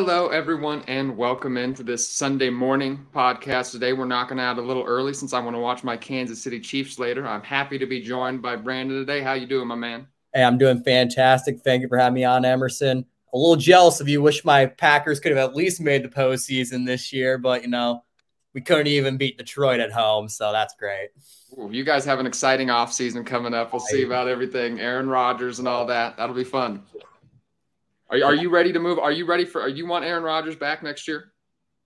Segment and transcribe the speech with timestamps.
[0.00, 3.72] Hello, everyone, and welcome into this Sunday morning podcast.
[3.72, 6.60] Today, we're knocking out a little early since I want to watch my Kansas City
[6.60, 7.26] Chiefs later.
[7.26, 9.22] I'm happy to be joined by Brandon today.
[9.22, 10.06] How you doing, my man?
[10.32, 11.62] Hey, I'm doing fantastic.
[11.64, 13.04] Thank you for having me on, Emerson.
[13.34, 14.22] A little jealous of you.
[14.22, 18.04] Wish my Packers could have at least made the postseason this year, but you know,
[18.54, 21.08] we couldn't even beat Detroit at home, so that's great.
[21.58, 23.72] Ooh, you guys have an exciting offseason coming up.
[23.72, 26.16] We'll see about everything, Aaron Rodgers and all that.
[26.16, 26.84] That'll be fun.
[28.10, 28.98] Are, are you ready to move?
[28.98, 29.60] Are you ready for?
[29.60, 31.32] Are you want Aaron Rodgers back next year?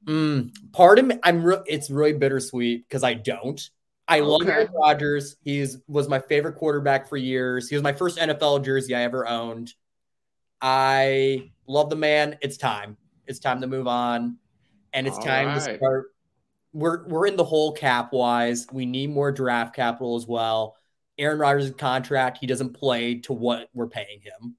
[0.06, 1.18] Mm, pardon me.
[1.22, 1.42] I'm.
[1.42, 3.60] Re- it's really bittersweet because I don't.
[4.08, 4.26] I okay.
[4.26, 5.36] love Aaron Rodgers.
[5.42, 7.68] He's was my favorite quarterback for years.
[7.68, 9.72] He was my first NFL jersey I ever owned.
[10.60, 12.38] I love the man.
[12.40, 12.96] It's time.
[13.26, 14.38] It's time to move on,
[14.92, 15.54] and it's All time right.
[15.54, 16.06] to start.
[16.72, 18.66] We're we're in the hole cap wise.
[18.72, 20.76] We need more draft capital as well.
[21.18, 22.38] Aaron Rodgers' contract.
[22.38, 24.56] He doesn't play to what we're paying him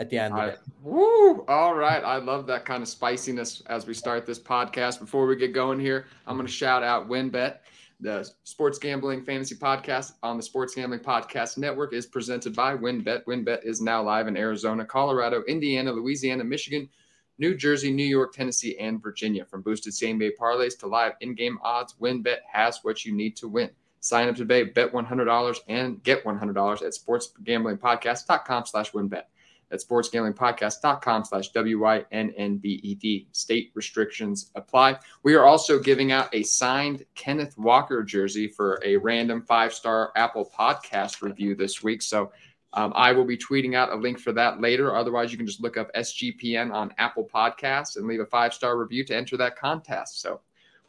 [0.00, 0.60] at the end of it.
[0.82, 1.44] Woo!
[1.46, 2.02] All right.
[2.02, 4.98] I love that kind of spiciness as we start this podcast.
[4.98, 7.58] Before we get going here, I'm going to shout out WynnBET.
[8.00, 13.26] The sports gambling fantasy podcast on the Sports Gambling Podcast Network is presented by WynnBET.
[13.26, 16.88] WynnBET is now live in Arizona, Colorado, Indiana, Louisiana, Michigan,
[17.36, 19.44] New Jersey, New York, Tennessee, and Virginia.
[19.44, 23.36] From boosted same day parlays to live in game odds, WynnBET has what you need
[23.36, 23.68] to win.
[24.00, 29.24] Sign up today, bet $100 and get $100 at sportsgamblingpodcast.com slash wynnbet
[29.72, 33.28] at sportsgamblingpodcast.com slash W-Y-N-N-B-E-T.
[33.32, 34.98] State restrictions apply.
[35.22, 40.50] We are also giving out a signed Kenneth Walker jersey for a random five-star Apple
[40.56, 42.02] podcast review this week.
[42.02, 42.32] So
[42.72, 44.94] um, I will be tweeting out a link for that later.
[44.94, 49.04] Otherwise, you can just look up SGPN on Apple Podcasts and leave a five-star review
[49.06, 50.20] to enter that contest.
[50.20, 50.40] So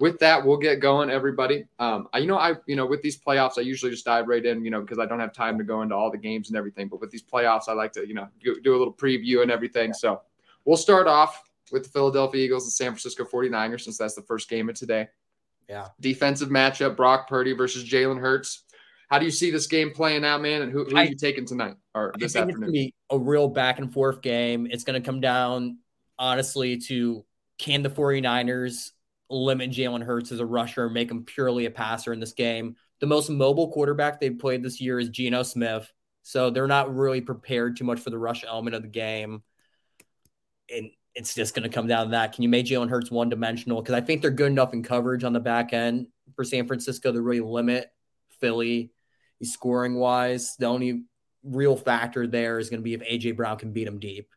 [0.01, 1.65] with that, we'll get going, everybody.
[1.79, 4.43] Um, I, you know, I, you know, with these playoffs, I usually just dive right
[4.43, 6.57] in, you know, because I don't have time to go into all the games and
[6.57, 6.87] everything.
[6.87, 9.51] But with these playoffs, I like to, you know, do, do a little preview and
[9.51, 9.93] everything.
[9.93, 10.21] So
[10.65, 14.49] we'll start off with the Philadelphia Eagles and San Francisco 49ers, since that's the first
[14.49, 15.07] game of today.
[15.69, 15.87] Yeah.
[15.99, 18.63] Defensive matchup: Brock Purdy versus Jalen Hurts.
[19.09, 20.63] How do you see this game playing out, man?
[20.63, 22.49] And who, who are you taking tonight or this afternoon?
[22.49, 24.67] It's going to be a real back and forth game.
[24.71, 25.77] It's going to come down,
[26.17, 27.23] honestly, to
[27.57, 28.91] can the 49ers
[29.31, 32.75] limit Jalen Hurts as a rusher and make him purely a passer in this game.
[32.99, 35.91] The most mobile quarterback they've played this year is Geno Smith.
[36.23, 39.41] So they're not really prepared too much for the rush element of the game.
[40.73, 42.33] And it's just going to come down to that.
[42.33, 43.81] Can you make Jalen Hurts one dimensional?
[43.81, 47.11] Because I think they're good enough in coverage on the back end for San Francisco
[47.11, 47.91] to really limit
[48.39, 48.91] Philly
[49.43, 50.55] scoring wise.
[50.57, 51.03] The only
[51.43, 54.29] real factor there is going to be if AJ Brown can beat him deep.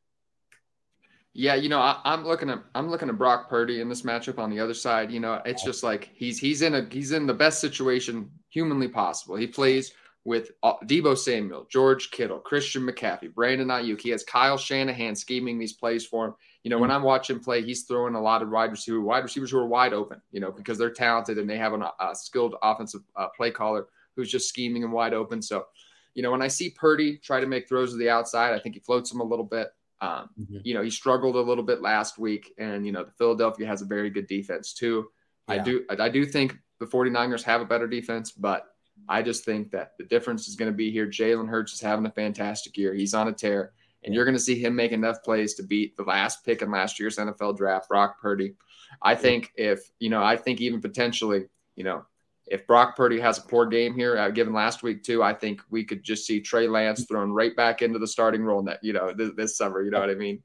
[1.36, 4.38] Yeah, you know, I, am looking at I'm looking at Brock Purdy in this matchup
[4.38, 5.10] on the other side.
[5.10, 8.86] You know, it's just like he's he's in a he's in the best situation humanly
[8.86, 9.34] possible.
[9.34, 9.92] He plays
[10.24, 14.00] with uh, Deebo Samuel, George Kittle, Christian McCaffrey, Brandon Aiyuk.
[14.00, 16.34] He has Kyle Shanahan scheming these plays for him.
[16.62, 19.50] You know, when I'm watching play, he's throwing a lot of wide receiver wide receivers
[19.50, 20.22] who are wide open.
[20.30, 23.88] You know, because they're talented and they have an, a skilled offensive uh, play caller
[24.14, 25.42] who's just scheming and wide open.
[25.42, 25.66] So,
[26.14, 28.76] you know, when I see Purdy try to make throws to the outside, I think
[28.76, 29.72] he floats him a little bit.
[30.04, 30.58] Um, mm-hmm.
[30.64, 33.80] You know, he struggled a little bit last week, and you know, the Philadelphia has
[33.80, 35.06] a very good defense too.
[35.48, 35.54] Yeah.
[35.54, 38.66] I do, I do think the 49ers have a better defense, but
[39.08, 41.06] I just think that the difference is going to be here.
[41.06, 42.92] Jalen Hurts is having a fantastic year.
[42.92, 43.72] He's on a tear,
[44.02, 46.70] and you're going to see him make enough plays to beat the last pick in
[46.70, 48.56] last year's NFL draft, Brock Purdy.
[49.00, 51.44] I think if you know, I think even potentially,
[51.76, 52.04] you know,
[52.46, 55.62] if Brock Purdy has a poor game here, uh, given last week too, I think
[55.70, 58.62] we could just see Trey Lance thrown right back into the starting role.
[58.62, 60.42] That you know this, this, summer, you know what I mean.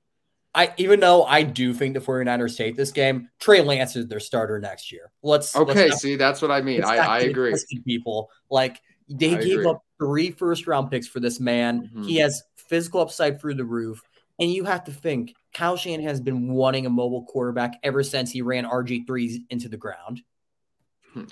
[0.55, 4.19] I even though I do think the 49ers take this game, Trey Lance is their
[4.19, 5.11] starter next year.
[5.21, 5.89] Let's okay.
[5.89, 6.83] Let's see, that's what I mean.
[6.83, 7.53] I, I agree.
[7.85, 9.67] People like they I gave agree.
[9.67, 11.83] up three first round picks for this man.
[11.83, 12.03] Mm-hmm.
[12.03, 14.01] He has physical upside through the roof,
[14.39, 18.31] and you have to think Kyle Shanahan has been wanting a mobile quarterback ever since
[18.31, 20.21] he ran RG threes into the ground.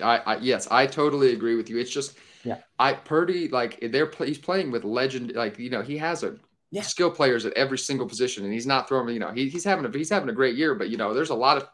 [0.02, 1.78] I, I, yes, I totally agree with you.
[1.78, 5.98] It's just yeah, I Purdy like they're he's playing with legend like you know he
[5.98, 6.36] has a
[6.70, 6.82] yeah.
[6.82, 9.84] skill players at every single position and he's not throwing you know he, he's having
[9.84, 11.68] a he's having a great year but you know there's a lot of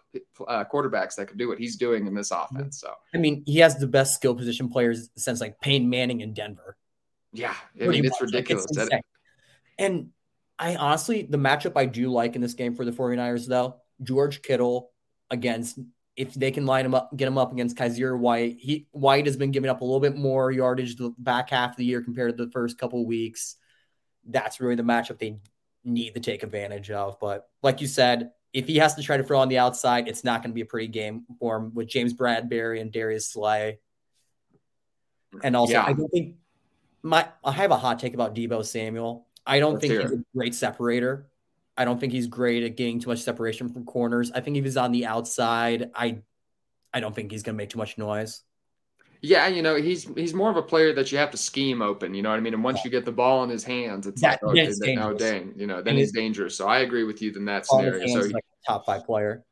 [0.47, 2.95] uh, quarterbacks that could do what he's doing in this offense so.
[3.13, 6.77] I mean he has the best skill position players since like Peyton Manning in Denver.
[7.33, 9.07] Yeah I mean it's ridiculous like, it's
[9.79, 10.11] and
[10.59, 14.43] I honestly the matchup I do like in this game for the 49ers though George
[14.43, 14.93] Kittle
[15.31, 15.79] against
[16.17, 18.57] if they can line him up, get him up against Kyzir White.
[18.61, 21.77] He White has been giving up a little bit more yardage the back half of
[21.77, 23.57] the year compared to the first couple of weeks.
[24.25, 25.39] That's really the matchup they
[25.85, 27.19] need to take advantage of.
[27.21, 30.23] But like you said, if he has to try to throw on the outside, it's
[30.23, 33.81] not going to be a pretty game for him with James Bradberry and Darius Slay.
[35.43, 35.85] And also, yeah.
[35.85, 36.37] I don't think
[37.03, 39.27] my I have a hot take about Deebo Samuel.
[39.45, 41.27] I don't Let's think he's a great separator.
[41.77, 44.31] I don't think he's great at getting too much separation from corners.
[44.33, 46.23] I think if he's on the outside, I
[46.93, 48.43] I don't think he's going to make too much noise.
[49.21, 52.13] Yeah, you know, he's he's more of a player that you have to scheme open.
[52.13, 52.55] You know what I mean?
[52.55, 55.55] And once you get the ball in his hands, it's that, like, okay, oh, dang,
[55.57, 56.57] you know, then and he's dangerous.
[56.57, 58.07] So I agree with you in that scenario.
[58.07, 59.43] So like top five player.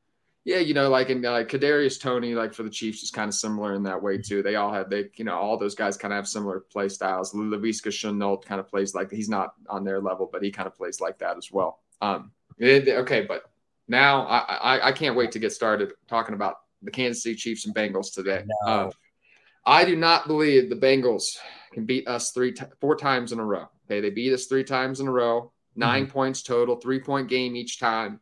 [0.44, 3.34] Yeah, you know, like in like Kadarius Toney, like for the Chiefs, is kind of
[3.34, 4.42] similar in that way too.
[4.42, 7.32] They all have they, you know, all those guys kind of have similar play styles.
[7.32, 10.74] Laviska Shenault kind of plays like he's not on their level, but he kind of
[10.74, 11.80] plays like that as well.
[12.02, 13.44] Um, it, okay, but
[13.88, 17.64] now I, I, I can't wait to get started talking about the Kansas City Chiefs
[17.64, 18.44] and Bengals today.
[18.66, 18.90] Uh,
[19.64, 21.38] I do not believe the Bengals
[21.72, 23.68] can beat us three, t- four times in a row.
[23.86, 26.12] Okay, they beat us three times in a row, 9 mm-hmm.
[26.12, 28.20] points total, three point game each time.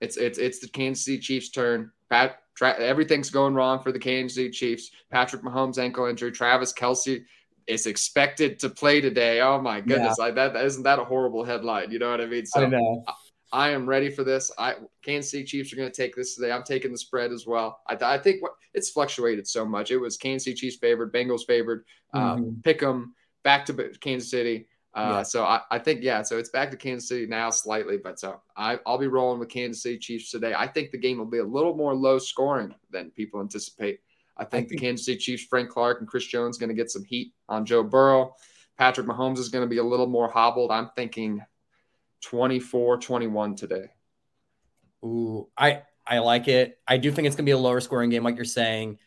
[0.00, 1.92] It's it's it's the Kansas City Chiefs' turn.
[2.08, 4.90] Pat, tra- everything's going wrong for the Kansas City Chiefs.
[5.10, 6.32] Patrick Mahomes ankle injury.
[6.32, 7.24] Travis Kelce
[7.66, 9.40] is expected to play today.
[9.40, 10.24] Oh my goodness, yeah.
[10.24, 11.90] like that isn't that a horrible headline?
[11.90, 12.46] You know what I mean?
[12.46, 13.04] So I know.
[13.52, 14.50] I am ready for this.
[14.58, 16.52] I Kansas City Chiefs are going to take this today.
[16.52, 17.80] I'm taking the spread as well.
[17.88, 19.90] I, I think what, it's fluctuated so much.
[19.90, 21.84] It was Kansas City Chiefs favored, Bengals favored,
[22.14, 22.60] uh, mm-hmm.
[22.62, 24.68] pick them back to Kansas City.
[24.94, 25.22] Uh, yeah.
[25.22, 26.22] So I, I, think yeah.
[26.22, 29.48] So it's back to Kansas City now slightly, but so I, I'll be rolling with
[29.48, 30.52] Kansas City Chiefs today.
[30.56, 34.00] I think the game will be a little more low scoring than people anticipate.
[34.40, 36.74] I think, I think the Kansas City Chiefs, Frank Clark and Chris Jones, going to
[36.74, 38.34] get some heat on Joe Burrow.
[38.78, 40.70] Patrick Mahomes is going to be a little more hobbled.
[40.70, 41.42] I'm thinking
[42.22, 43.84] 24 21 today.
[45.04, 46.78] Ooh, I I like it.
[46.86, 48.98] I do think it's gonna be a lower scoring game, like you're saying.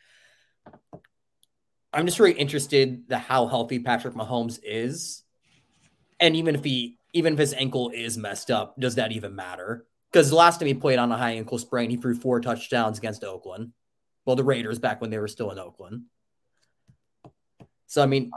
[1.91, 5.23] I'm just really interested the how healthy Patrick Mahomes is,
[6.19, 9.85] and even if he even if his ankle is messed up, does that even matter?
[10.11, 12.97] Because the last time he played on a high ankle sprain, he threw four touchdowns
[12.97, 13.73] against Oakland.
[14.25, 16.03] Well, the Raiders back when they were still in Oakland.
[17.87, 18.31] So I mean,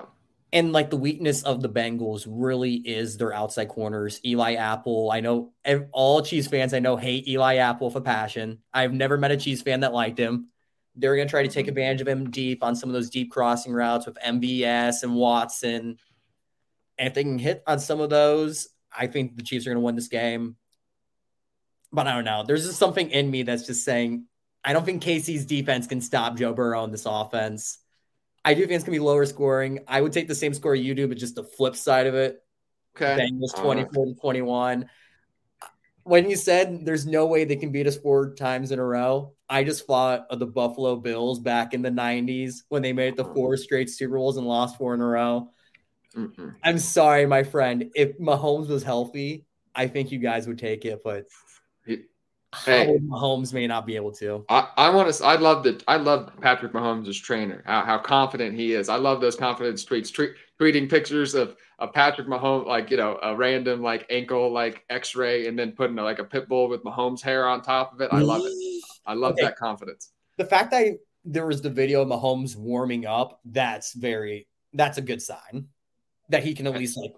[0.52, 4.20] and like the weakness of the Bengals really is their outside corners.
[4.24, 5.10] Eli Apple.
[5.10, 5.52] I know
[5.92, 8.58] all Chiefs fans I know hate Eli Apple for passion.
[8.72, 10.48] I've never met a Chiefs fan that liked him.
[10.94, 11.70] They're going to try to take mm-hmm.
[11.70, 15.98] advantage of him deep on some of those deep crossing routes with MVS and Watson.
[16.98, 19.82] And if they can hit on some of those, I think the Chiefs are going
[19.82, 20.56] to win this game.
[21.92, 22.44] But I don't know.
[22.46, 24.24] There's just something in me that's just saying
[24.66, 27.78] I don't think KC's defense can stop Joe Burrow in this offense.
[28.44, 29.80] I do think it's gonna be lower scoring.
[29.86, 32.42] I would take the same score you do, but just the flip side of it.
[32.96, 33.28] Okay.
[33.30, 34.90] Bengals 24 to 21.
[36.02, 39.34] When you said there's no way they can beat us four times in a row,
[39.48, 43.16] I just thought of the Buffalo Bills back in the 90s when they made it
[43.16, 43.34] the uh-huh.
[43.34, 45.50] four straight Super Bowls and lost four in a row.
[46.16, 46.50] Mm-hmm.
[46.64, 47.90] I'm sorry, my friend.
[47.94, 51.26] If Mahomes was healthy, I think you guys would take it, but
[52.64, 54.44] hey, Mahomes may not be able to.
[54.48, 55.24] I, I want to.
[55.24, 55.82] I love that.
[55.86, 57.62] I love Patrick Mahomes as trainer.
[57.66, 58.88] How, how confident he is.
[58.88, 60.12] I love those confidence tweets.
[60.12, 60.30] Tweet,
[60.60, 65.46] tweeting pictures of, of Patrick Mahomes, like you know, a random like ankle like X-ray,
[65.46, 68.08] and then putting a, like a pit bull with Mahomes hair on top of it.
[68.12, 68.84] I love it.
[69.06, 69.44] I love okay.
[69.44, 70.12] that confidence.
[70.36, 74.48] The fact that there was the video of Mahomes warming up, that's very.
[74.72, 75.68] That's a good sign
[76.28, 77.12] that he can at least like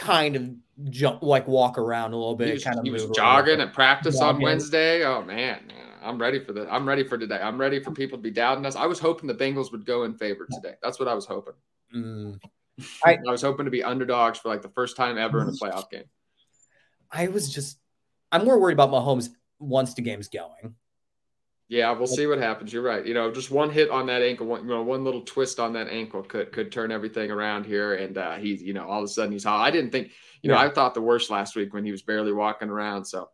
[0.00, 2.48] kind of jump, like walk around a little bit.
[2.48, 4.36] He was, kind of he was jogging at practice jogging.
[4.36, 5.04] on Wednesday.
[5.04, 6.72] Oh man, I'm ready for the.
[6.72, 7.38] I'm ready for today.
[7.40, 8.76] I'm ready for people to be doubting us.
[8.76, 10.74] I was hoping the Bengals would go in favor today.
[10.82, 11.54] That's what I was hoping.
[11.94, 12.40] Mm.
[13.04, 15.52] I, I was hoping to be underdogs for like the first time ever in a
[15.52, 16.04] playoff game.
[17.12, 17.78] I was just,
[18.32, 19.28] I'm more worried about Mahomes
[19.58, 20.76] once the game's going.
[21.70, 22.72] Yeah, we'll see what happens.
[22.72, 23.06] You're right.
[23.06, 25.72] You know, just one hit on that ankle, one, you know, one little twist on
[25.74, 27.94] that ankle could could turn everything around here.
[27.94, 29.62] And uh, he's, you know, all of a sudden he's hot.
[29.62, 30.08] I didn't think,
[30.42, 30.56] you yeah.
[30.56, 33.04] know, I thought the worst last week when he was barely walking around.
[33.04, 33.28] So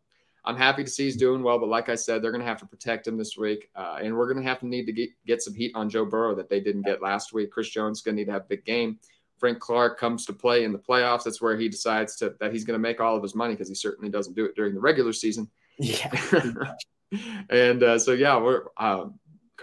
[0.45, 1.59] I'm happy to see he's doing well.
[1.59, 4.14] But like I said, they're going to have to protect him this week, uh, and
[4.14, 6.50] we're going to have to need to get, get some heat on Joe Burrow that
[6.50, 7.50] they didn't get last week.
[7.50, 8.99] Chris Jones is going to need to have a big game.
[9.38, 11.25] Frank Clark comes to play in the playoffs.
[11.25, 13.71] That's where he decides to that he's going to make all of his money because
[13.71, 15.49] he certainly doesn't do it during the regular season.
[15.78, 16.12] Yeah.
[17.50, 19.18] and uh, so yeah, we're um,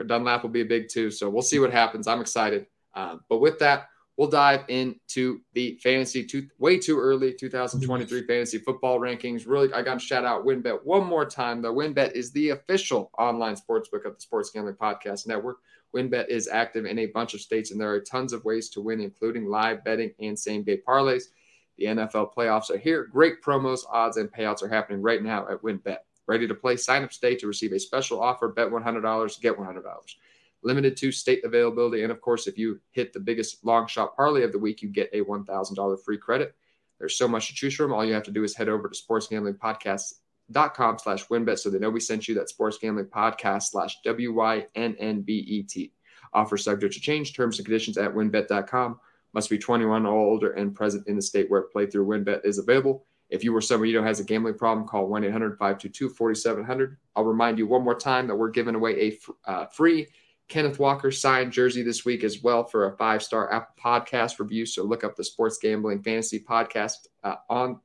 [0.05, 1.11] Dunlap will be a big two.
[1.11, 2.07] So we'll see what happens.
[2.07, 2.65] I'm excited.
[2.95, 8.57] Um, but with that, we'll dive into the fantasy too, way too early 2023 fantasy
[8.59, 9.47] football rankings.
[9.47, 11.61] Really, I got to shout out WynnBET one more time.
[11.61, 15.57] The WynnBET is the official online sportsbook of the Sports Gambling Podcast Network.
[15.95, 18.81] WynnBET is active in a bunch of states, and there are tons of ways to
[18.81, 21.25] win, including live betting and same day parlays.
[21.77, 23.05] The NFL playoffs are here.
[23.05, 25.97] Great promos, odds, and payouts are happening right now at WynnBET.
[26.27, 26.77] Ready to play?
[26.77, 28.47] Sign up today to receive a special offer.
[28.49, 29.83] Bet $100, get $100.
[30.63, 32.03] Limited to state availability.
[32.03, 34.89] And of course, if you hit the biggest long shot parlay of the week, you
[34.89, 36.55] get a $1,000 free credit.
[36.99, 37.91] There's so much to choose from.
[37.91, 41.89] All you have to do is head over to sportsgamblingpodcast.com slash wynnbet so they know
[41.89, 45.91] we sent you that sports gambling podcast slash W-Y-N-N-B-E-T.
[46.33, 47.35] Offer subject to change.
[47.35, 48.99] Terms and conditions at wynnbet.com.
[49.33, 53.05] Must be 21 or older and present in the state where playthrough wynnbet is available.
[53.33, 56.97] If you were somebody you know has a gambling problem, call 1 800 522 4700.
[57.15, 59.09] I'll remind you one more time that we're giving away
[59.45, 60.07] a uh, free
[60.49, 64.67] Kenneth Walker signed jersey this week as well for a five star Apple podcast review.
[64.67, 67.79] So look up the Sports Gambling Fantasy Podcast uh, on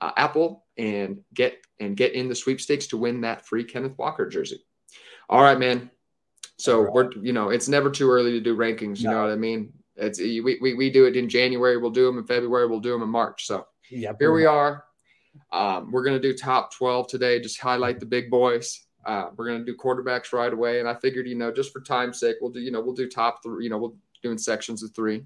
[0.00, 4.26] uh, Apple and get and get in the sweepstakes to win that free Kenneth Walker
[4.26, 4.64] jersey.
[5.28, 5.90] All right, man.
[6.56, 6.92] So right.
[6.92, 9.00] we're you know it's never too early to do rankings.
[9.00, 9.12] You no.
[9.12, 9.74] know what I mean?
[9.96, 11.76] It's we, we we do it in January.
[11.76, 12.66] We'll do them in February.
[12.66, 13.46] We'll do them in March.
[13.46, 14.85] So yeah, here we are.
[15.52, 17.40] Um, we're gonna do top twelve today.
[17.40, 18.86] Just highlight the big boys.
[19.04, 20.80] Uh, we're gonna do quarterbacks right away.
[20.80, 23.08] And I figured, you know, just for time's sake, we'll do you know we'll do
[23.08, 23.64] top three.
[23.64, 25.24] You know, we'll do in sections of three.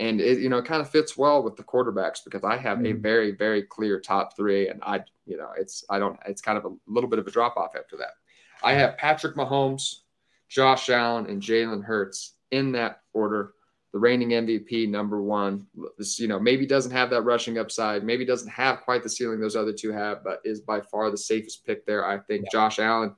[0.00, 2.96] And it, you know, kind of fits well with the quarterbacks because I have mm-hmm.
[2.96, 6.58] a very, very clear top three, and I, you know, it's I don't, it's kind
[6.58, 8.14] of a little bit of a drop off after that.
[8.62, 10.00] I have Patrick Mahomes,
[10.48, 13.53] Josh Allen, and Jalen Hurts in that order.
[13.94, 15.68] The reigning MVP, number one.
[15.96, 19.38] This, you know, maybe doesn't have that rushing upside, maybe doesn't have quite the ceiling
[19.38, 22.04] those other two have, but is by far the safest pick there.
[22.04, 22.48] I think yeah.
[22.50, 23.14] Josh Allen,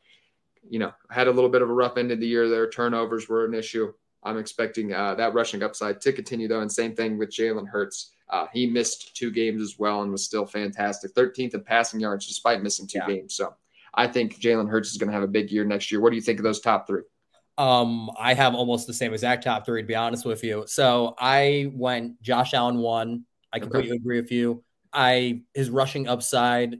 [0.69, 2.69] you know, had a little bit of a rough end of the year there.
[2.69, 3.91] Turnovers were an issue.
[4.23, 6.61] I'm expecting uh, that rushing upside to continue, though.
[6.61, 8.13] And same thing with Jalen Hurts.
[8.29, 11.15] Uh, he missed two games as well and was still fantastic.
[11.15, 13.07] 13th in passing yards despite missing two yeah.
[13.07, 13.35] games.
[13.35, 13.55] So
[13.95, 16.03] I think Jalen Hurts is going to have a big year next year.
[16.03, 17.05] What do you think of those top three?
[17.59, 20.65] Um, I have almost the same exact top three, to be honest with you.
[20.67, 23.25] So I went Josh Allen one.
[23.53, 23.97] I completely okay.
[23.97, 24.63] agree with you.
[24.93, 26.79] I his rushing upside,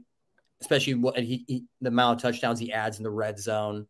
[0.61, 3.87] especially what he, he the amount of touchdowns he adds in the red zone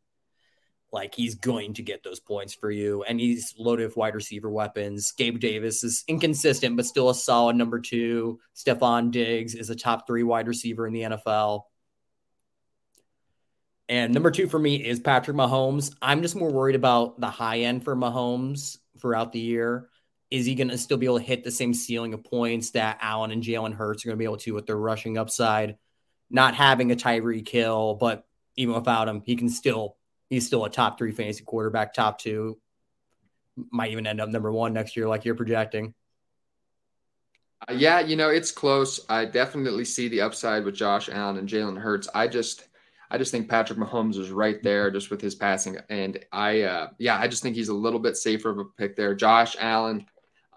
[0.92, 3.04] like he's going to get those points for you.
[3.04, 5.12] And he's loaded with wide receiver weapons.
[5.12, 8.40] Gabe Davis is inconsistent, but still a solid number two.
[8.56, 11.64] Stefon Diggs is a top three wide receiver in the NFL.
[13.90, 15.96] And number two for me is Patrick Mahomes.
[16.02, 19.90] I'm just more worried about the high end for Mahomes throughout the year.
[20.30, 22.98] Is he going to still be able to hit the same ceiling of points that
[23.02, 25.78] Allen and Jalen Hurts are going to be able to with their rushing upside?
[26.30, 28.26] Not having a Tyreek Hill, but
[28.58, 29.96] even without him, he can still
[30.30, 32.60] he's still a top three fantasy quarterback, top two,
[33.72, 35.94] might even end up number one next year, like you're projecting.
[37.68, 39.00] Uh, yeah, you know it's close.
[39.10, 42.08] I definitely see the upside with Josh Allen and Jalen Hurts.
[42.14, 42.68] I just,
[43.10, 46.90] I just think Patrick Mahomes is right there, just with his passing, and I, uh,
[46.98, 49.16] yeah, I just think he's a little bit safer of a pick there.
[49.16, 50.06] Josh Allen,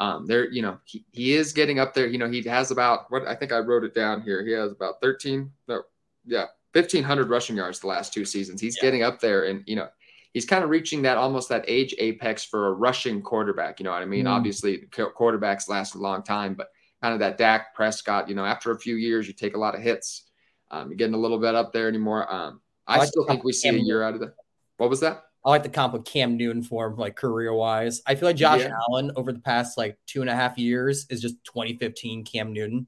[0.00, 2.06] um, there, you know, he, he is getting up there.
[2.06, 4.44] You know, he has about what I think I wrote it down here.
[4.44, 5.82] He has about 13, no,
[6.24, 8.60] yeah, 1500 rushing yards the last two seasons.
[8.60, 8.82] He's yeah.
[8.82, 9.88] getting up there and, you know,
[10.32, 13.78] he's kind of reaching that almost that age apex for a rushing quarterback.
[13.78, 14.24] You know what I mean?
[14.24, 14.30] Mm.
[14.30, 16.70] Obviously, quarterbacks last a long time, but
[17.02, 19.74] kind of that Dak Prescott, you know, after a few years, you take a lot
[19.74, 20.29] of hits.
[20.70, 22.32] Um, getting a little bit up there anymore.
[22.32, 24.32] Um, I, I like still think we see Cam a year out of the.
[24.76, 25.24] What was that?
[25.44, 28.02] I like the comp with Cam Newton for like career wise.
[28.06, 28.76] I feel like Josh yeah.
[28.88, 32.86] Allen over the past like two and a half years is just 2015 Cam Newton.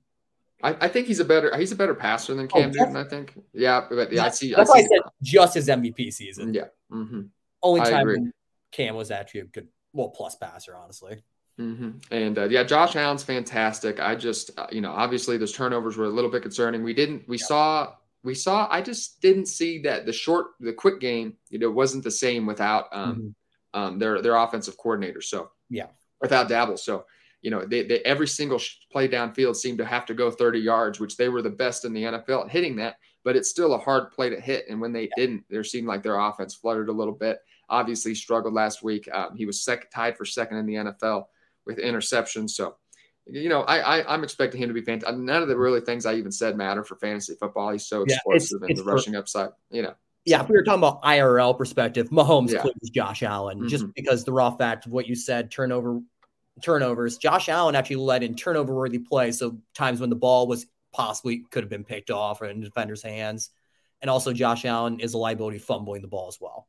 [0.62, 2.96] I, I, think he's a better he's a better passer than Cam oh, Newton.
[2.96, 3.36] I think.
[3.52, 4.54] Yeah, but yeah, I see.
[4.54, 6.54] That's I, see I said just his MVP season.
[6.54, 6.66] Yeah.
[6.90, 7.22] Mm-hmm.
[7.62, 8.32] Only time
[8.72, 11.22] Cam was actually a good, well, plus passer, honestly.
[11.60, 11.90] Mm-hmm.
[12.10, 14.00] And uh, yeah, Josh Allen's fantastic.
[14.00, 16.82] I just, uh, you know, obviously those turnovers were a little bit concerning.
[16.82, 17.44] We didn't, we yeah.
[17.44, 17.94] saw,
[18.24, 18.68] we saw.
[18.70, 22.46] I just didn't see that the short, the quick game, you know, wasn't the same
[22.46, 23.14] without um,
[23.74, 23.80] mm-hmm.
[23.80, 25.20] um, their their offensive coordinator.
[25.20, 25.88] So yeah,
[26.20, 26.78] without Daboll.
[26.78, 27.04] So
[27.42, 31.00] you know, they, they, every single play downfield seemed to have to go 30 yards,
[31.00, 32.98] which they were the best in the NFL at hitting that.
[33.24, 34.66] But it's still a hard play to hit.
[34.68, 35.14] And when they yeah.
[35.16, 37.38] didn't, there seemed like their offense fluttered a little bit.
[37.68, 39.08] Obviously, struggled last week.
[39.12, 41.26] Um, he was second, tied for second in the NFL
[41.66, 42.50] with interceptions.
[42.50, 42.76] So,
[43.26, 45.18] you know, I, I am expecting him to be fantastic.
[45.18, 47.72] None of the really things I even said matter for fantasy football.
[47.72, 49.50] He's so explosive yeah, it's, in the rushing upside.
[49.70, 49.94] You know.
[50.24, 52.60] Yeah, if we were talking about IRL perspective, Mahomes yeah.
[52.60, 53.68] clears Josh Allen mm-hmm.
[53.68, 56.00] just because the raw fact of what you said, turnover
[56.60, 57.16] turnovers.
[57.16, 59.38] Josh Allen actually led in turnover worthy plays.
[59.38, 63.02] So times when the ball was possibly could have been picked off or in defender's
[63.02, 63.50] hands.
[64.00, 66.68] And also Josh Allen is a liability fumbling the ball as well.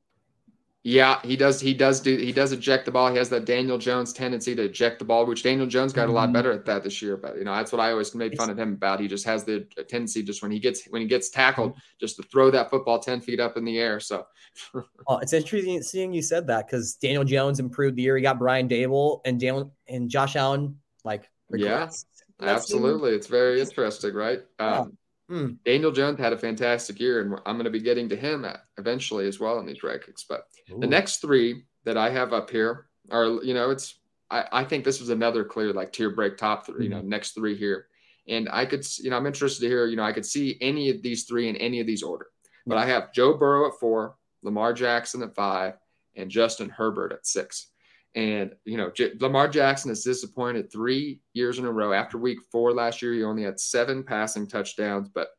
[0.85, 1.61] Yeah, he does.
[1.61, 2.17] He does do.
[2.17, 3.09] He does eject the ball.
[3.09, 6.11] He has that Daniel Jones tendency to eject the ball, which Daniel Jones got a
[6.11, 6.33] lot mm-hmm.
[6.33, 7.15] better at that this year.
[7.15, 8.99] But you know, that's what I always made fun of him about.
[8.99, 11.79] He just has the tendency, just when he gets when he gets tackled, mm-hmm.
[12.01, 14.01] just to throw that football ten feet up in the air.
[14.01, 14.27] So,
[15.07, 18.37] oh, it's interesting seeing you said that because Daniel Jones improved the year he got
[18.37, 22.05] Brian Daboll and Daniel and Josh Allen like regressed.
[22.41, 23.11] yeah, absolutely.
[23.11, 24.41] It's very interesting, right?
[24.59, 24.97] Um,
[25.33, 25.57] Mm.
[25.65, 28.45] Daniel Jones had a fantastic year, and I'm going to be getting to him
[28.77, 30.23] eventually as well in these rankings.
[30.29, 30.79] But Ooh.
[30.79, 33.95] the next three that I have up here are, you know, it's
[34.29, 37.09] I, I think this was another clear like tier break top three, you know, mm-hmm.
[37.09, 37.87] next three here.
[38.27, 40.89] And I could, you know, I'm interested to hear, you know, I could see any
[40.89, 42.27] of these three in any of these order.
[42.65, 45.73] But I have Joe Burrow at four, Lamar Jackson at five,
[46.15, 47.67] and Justin Herbert at six.
[48.15, 51.93] And, you know, J- Lamar Jackson has disappointed three years in a row.
[51.93, 55.29] After week four last year, he only had seven passing touchdowns, but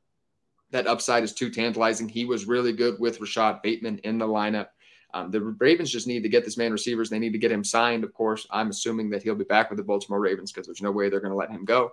[0.70, 2.08] that upside is too tantalizing.
[2.08, 4.68] He was really good with Rashod Bateman in the lineup.
[5.14, 7.08] Um, the Ravens just need to get this man receivers.
[7.08, 8.44] They need to get him signed, of course.
[8.50, 11.20] I'm assuming that he'll be back with the Baltimore Ravens because there's no way they're
[11.20, 11.92] going to let him go.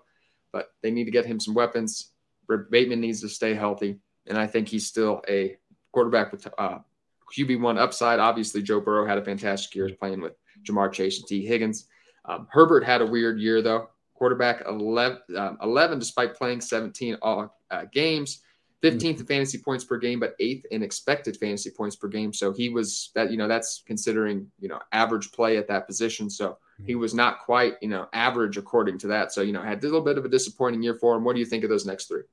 [0.52, 2.10] But they need to get him some weapons.
[2.72, 4.00] Bateman needs to stay healthy.
[4.26, 5.58] And I think he's still a
[5.92, 6.80] quarterback with uh,
[7.38, 8.20] QB1 upside.
[8.20, 10.34] Obviously, Joe Burrow had a fantastic year playing with
[10.64, 11.88] Ja'Marr Chase and Tee Higgins.
[12.26, 13.90] Um, Herbert had a weird year, though.
[14.14, 18.42] Quarterback 11, um, 11 despite playing 17 all uh, games.
[18.84, 22.34] 15th in fantasy points per game, but eighth in expected fantasy points per game.
[22.34, 26.30] So he was that, you know, that's considering, you know, average play at that position.
[26.30, 29.32] So he was not quite, you know, average according to that.
[29.32, 31.24] So, you know, had a little bit of a disappointing year for him.
[31.24, 32.24] What do you think of those next three?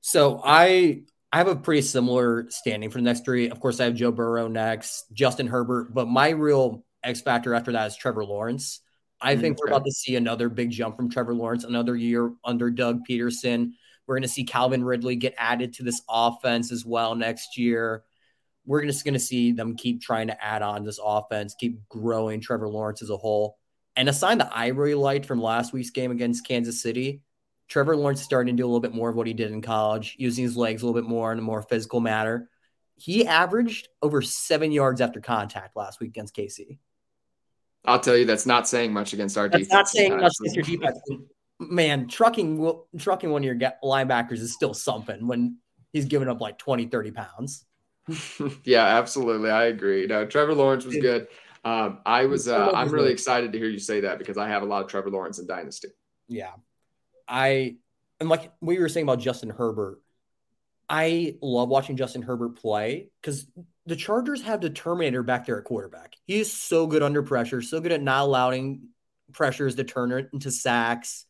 [0.00, 3.50] So I I have a pretty similar standing for the next three.
[3.50, 7.72] Of course, I have Joe Burrow next, Justin Herbert, but my real X factor after
[7.72, 8.80] that is Trevor Lawrence.
[9.20, 12.32] I mm, think we're about to see another big jump from Trevor Lawrence, another year
[12.44, 13.72] under Doug Pederson.
[14.06, 18.04] We're going to see Calvin Ridley get added to this offense as well next year.
[18.64, 22.40] We're just going to see them keep trying to add on this offense, keep growing
[22.40, 23.58] Trevor Lawrence as a whole.
[23.94, 27.22] And a sign that I really liked from last week's game against Kansas City,
[27.68, 30.16] Trevor Lawrence starting to do a little bit more of what he did in college,
[30.18, 32.50] using his legs a little bit more in a more physical manner.
[32.96, 36.78] He averaged over seven yards after contact last week against KC.
[37.86, 39.72] I'll tell you, that's not saying much against our that's defense.
[39.72, 40.98] Not saying much against your defense
[41.58, 45.58] man, trucking trucking one of your linebackers is still something when
[45.92, 47.64] he's giving up like 20, 30 pounds.
[48.64, 49.50] yeah, absolutely.
[49.50, 50.06] I agree.
[50.06, 51.28] No, Trevor Lawrence was good.
[51.64, 54.62] Um, I was uh, I'm really excited to hear you say that because I have
[54.62, 55.88] a lot of Trevor Lawrence in Dynasty.
[56.28, 56.52] Yeah.
[57.26, 57.76] I
[58.20, 60.00] and like we were saying about Justin Herbert,
[60.88, 63.46] I love watching Justin Herbert play because
[63.86, 66.14] the Chargers have the Terminator back there at quarterback.
[66.26, 68.88] He is so good under pressure, so good at not allowing
[69.32, 71.26] pressures to turn into sacks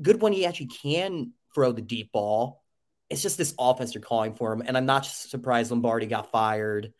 [0.00, 2.62] good when he actually can throw the deep ball.
[3.10, 4.62] It's just this offense you're calling for him.
[4.64, 6.92] And I'm not surprised Lombardi got fired.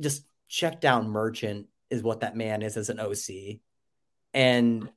[0.00, 3.60] Just check down Merchant is what that man is as an OC.
[4.34, 4.88] And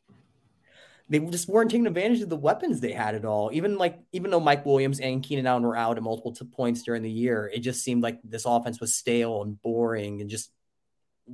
[1.14, 3.52] they just weren't taking advantage of the weapons they had at all.
[3.54, 7.04] Even like, even though Mike Williams and Keenan Allen were out at multiple points during
[7.04, 10.52] the year, it just seemed like this offense was stale and boring and just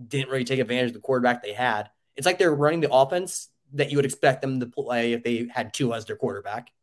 [0.10, 1.90] didn't really take advantage of the quarterback they had.
[2.18, 5.48] It's like they're running the offense that you would expect them to play if they
[5.50, 6.74] had two as their quarterback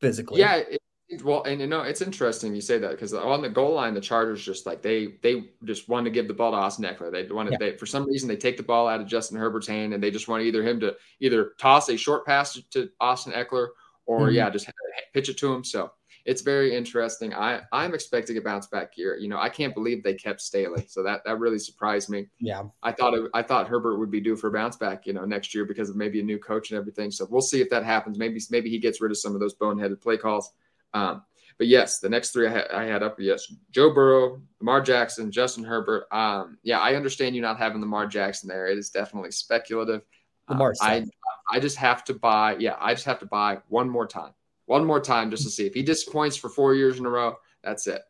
[0.00, 0.38] physically.
[0.38, 0.54] Yeah.
[0.54, 0.80] It,
[1.22, 4.00] well, and you know, it's interesting you say that because on the goal line, the
[4.00, 7.12] Chargers just like they they just want to give the ball to Austin Ekeler.
[7.12, 7.58] They wanted yeah.
[7.58, 10.10] they for some reason they take the ball out of Justin Herbert's hand and they
[10.10, 13.68] just want either him to either toss a short pass to Austin Ekeler
[14.06, 14.36] or mm-hmm.
[14.36, 14.70] yeah, just
[15.12, 15.64] pitch it to him.
[15.64, 15.90] So
[16.26, 17.32] it's very interesting.
[17.32, 19.16] I I'm expecting a bounce back year.
[19.16, 22.26] You know, I can't believe they kept Staley, so that that really surprised me.
[22.40, 25.06] Yeah, I thought it, I thought Herbert would be due for a bounce back.
[25.06, 27.10] You know, next year because of maybe a new coach and everything.
[27.10, 28.18] So we'll see if that happens.
[28.18, 30.52] Maybe maybe he gets rid of some of those boneheaded play calls.
[30.94, 31.22] Um,
[31.58, 35.30] but yes, the next three I, ha- I, had up, yes, Joe Burrow, Lamar Jackson,
[35.30, 36.06] Justin Herbert.
[36.12, 38.66] Um, yeah, I understand you not having Lamar Jackson there.
[38.66, 40.02] It is definitely speculative.
[40.48, 41.04] Um, I
[41.50, 42.56] I just have to buy.
[42.58, 44.32] Yeah, I just have to buy one more time
[44.66, 47.36] one more time just to see if he disappoints for four years in a row.
[47.62, 48.02] That's it.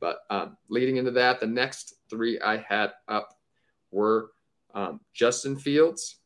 [0.00, 3.36] But um, leading into that, the next three I had up
[3.90, 4.30] were
[4.74, 6.16] um, Justin Fields,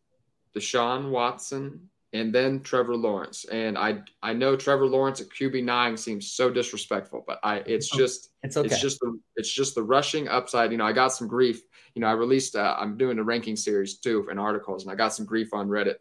[0.55, 3.45] Deshaun Watson, and then Trevor Lawrence.
[3.47, 7.93] And I I know Trevor Lawrence at QB nine seems so disrespectful, but I it's
[7.95, 8.67] oh, just it's okay.
[8.67, 10.73] It's just the it's just the rushing upside.
[10.73, 11.63] You know, I got some grief.
[11.95, 14.95] You know, I released uh, I'm doing a ranking series too and articles, and I
[14.95, 15.97] got some grief on Reddit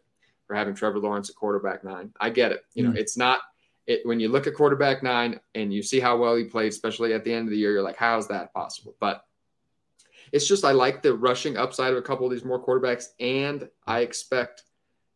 [0.46, 2.12] for having Trevor Lawrence at quarterback nine.
[2.20, 2.62] I get it.
[2.74, 2.96] You know, mm.
[2.96, 3.40] it's not
[3.86, 7.12] it, when you look at quarterback nine and you see how well he played, especially
[7.12, 8.94] at the end of the year, you're like, how is that possible?
[9.00, 9.24] But
[10.32, 13.68] it's just I like the rushing upside of a couple of these more quarterbacks, and
[13.86, 14.62] I expect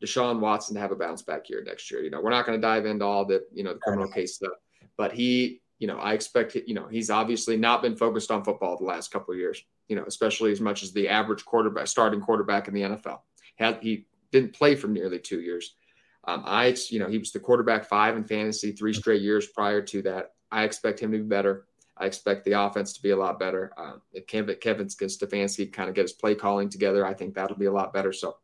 [0.02, 2.02] Deshaun Watson to have a bounce back year next year.
[2.02, 4.34] You know, we're not going to dive into all the you know the criminal case
[4.34, 4.52] stuff,
[4.96, 8.76] but he, you know, I expect you know he's obviously not been focused on football
[8.76, 9.62] the last couple of years.
[9.88, 13.20] You know, especially as much as the average quarterback, starting quarterback in the NFL.
[13.56, 15.76] Had he didn't play for nearly two years.
[16.24, 19.82] Um, I, you know, he was the quarterback five in fantasy three straight years prior
[19.82, 20.32] to that.
[20.50, 21.66] I expect him to be better.
[21.96, 23.72] I expect the offense to be a lot better.
[23.76, 27.56] Um, if Kevin, Kevin Stefanski kind of get his play calling together, I think that'll
[27.56, 28.12] be a lot better.
[28.12, 28.36] So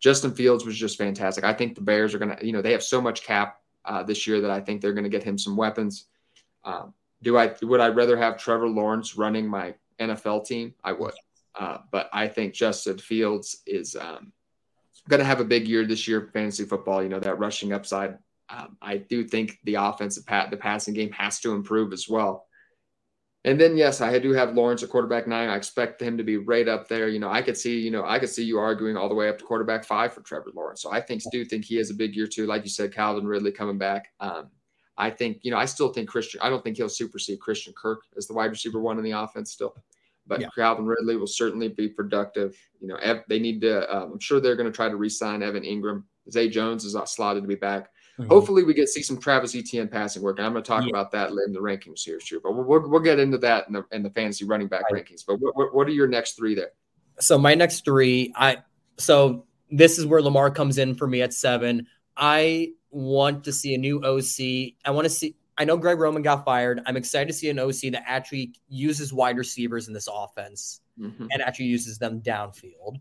[0.00, 1.44] Justin Fields was just fantastic.
[1.44, 4.02] I think the Bears are going to, you know, they have so much cap uh,
[4.02, 6.06] this year that I think they're going to get him some weapons.
[6.64, 10.74] Um, do I would I rather have Trevor Lawrence running my NFL team?
[10.84, 11.14] I would,
[11.58, 14.32] uh, but I think Justin Fields is um,
[15.08, 17.02] going to have a big year this year fantasy football.
[17.02, 18.18] You know that rushing upside.
[18.50, 22.46] Um, I do think the offensive pat the passing game has to improve as well.
[23.46, 25.50] And then yes, I do have Lawrence at quarterback nine.
[25.50, 27.08] I expect him to be right up there.
[27.08, 29.28] You know, I could see, you know, I could see you arguing all the way
[29.28, 30.80] up to quarterback five for Trevor Lawrence.
[30.80, 32.46] So I think do think he has a big year too.
[32.46, 34.08] Like you said, Calvin Ridley coming back.
[34.18, 34.48] Um,
[34.96, 38.02] I think, you know, I still think Christian, I don't think he'll supersede Christian Kirk
[38.16, 39.76] as the wide receiver one in the offense still.
[40.26, 40.48] But yeah.
[40.56, 42.56] Calvin Ridley will certainly be productive.
[42.80, 45.42] You know, they need to, um, I'm sure they're going to try to re sign
[45.42, 46.04] Evan Engram.
[46.30, 47.90] Zay Jones is not slotted to be back.
[48.18, 48.30] Mm-hmm.
[48.30, 50.38] Hopefully, we get see some Travis Etienne passing work.
[50.38, 50.90] And I'm going to talk yeah.
[50.90, 52.40] about that in the rankings here, too.
[52.42, 55.04] But we'll, we'll, we'll, get into that in the, in the fantasy running back right.
[55.04, 55.24] rankings.
[55.26, 56.70] But what, what are your next three there?
[57.18, 58.58] So my next three, I
[58.98, 61.86] so this is where Lamar comes in for me at seven.
[62.16, 64.74] I want to see a new OC.
[64.84, 65.36] I want to see.
[65.56, 66.80] I know Greg Roman got fired.
[66.86, 71.26] I'm excited to see an OC that actually uses wide receivers in this offense mm-hmm.
[71.30, 73.00] and actually uses them downfield.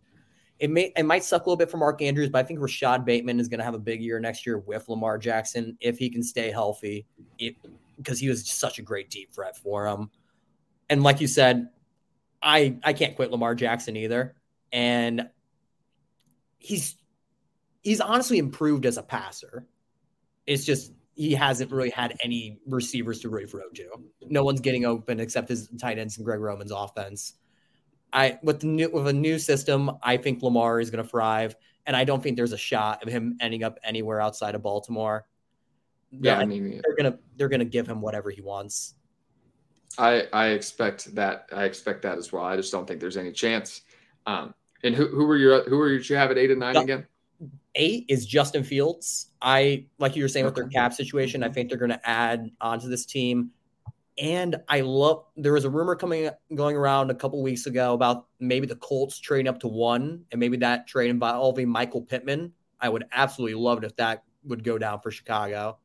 [0.59, 3.05] It may it might suck a little bit for Mark Andrews, but I think Rashod
[3.05, 6.09] Bateman is going to have a big year next year with Lamar Jackson if he
[6.09, 7.05] can stay healthy.
[7.97, 10.09] because he was such a great deep threat for him.
[10.89, 11.69] And like you said,
[12.41, 14.35] I I can't quit Lamar Jackson either.
[14.71, 15.29] And
[16.59, 16.95] he's
[17.81, 19.67] he's honestly improved as a passer.
[20.45, 23.89] It's just he hasn't really had any receivers to really throw to.
[24.21, 27.33] No one's getting open except his tight ends and Greg Roman's offense.
[28.13, 31.55] I with the new with a new system, I think Lamar is going to thrive,
[31.85, 35.25] and I don't think there's a shot of him ending up anywhere outside of Baltimore.
[36.11, 38.93] Yeah, I mean, they're gonna they're gonna give him whatever he wants.
[39.97, 42.43] I I expect that I expect that as well.
[42.43, 43.81] I just don't think there's any chance.
[44.27, 46.77] Um, and who who were your who were you should have at eight and nine
[46.77, 47.07] again?
[47.75, 49.31] Eight is Justin Fields.
[49.41, 51.41] I like you were saying with their cap situation.
[51.43, 53.49] I think they're going to add onto this team
[54.17, 58.27] and I love there was a rumor coming going around a couple weeks ago about
[58.39, 62.53] maybe the Colts trading up to one and maybe that trade involving Michael Pittman.
[62.79, 65.77] I would absolutely love it if that would go down for Chicago.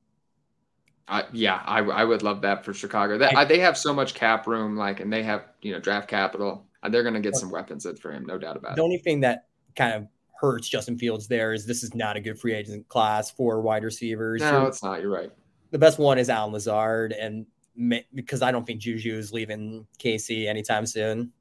[1.06, 3.16] Uh, yeah, I, I would love that for Chicago.
[3.16, 6.08] That, I, they have so much cap room, like, and they have you know draft
[6.08, 6.66] capital.
[6.90, 8.76] They're going to get some weapons in for him, no doubt about it.
[8.76, 10.06] The only thing that kind of
[10.40, 13.84] hurts Justin Fields there is this is not a good free agent class for wide
[13.84, 14.40] receivers.
[14.40, 15.00] No, it's not.
[15.00, 15.32] You're right.
[15.70, 17.46] The best one is Allen Lazard, and
[18.14, 21.32] because I don't think Juju is leaving KC anytime soon.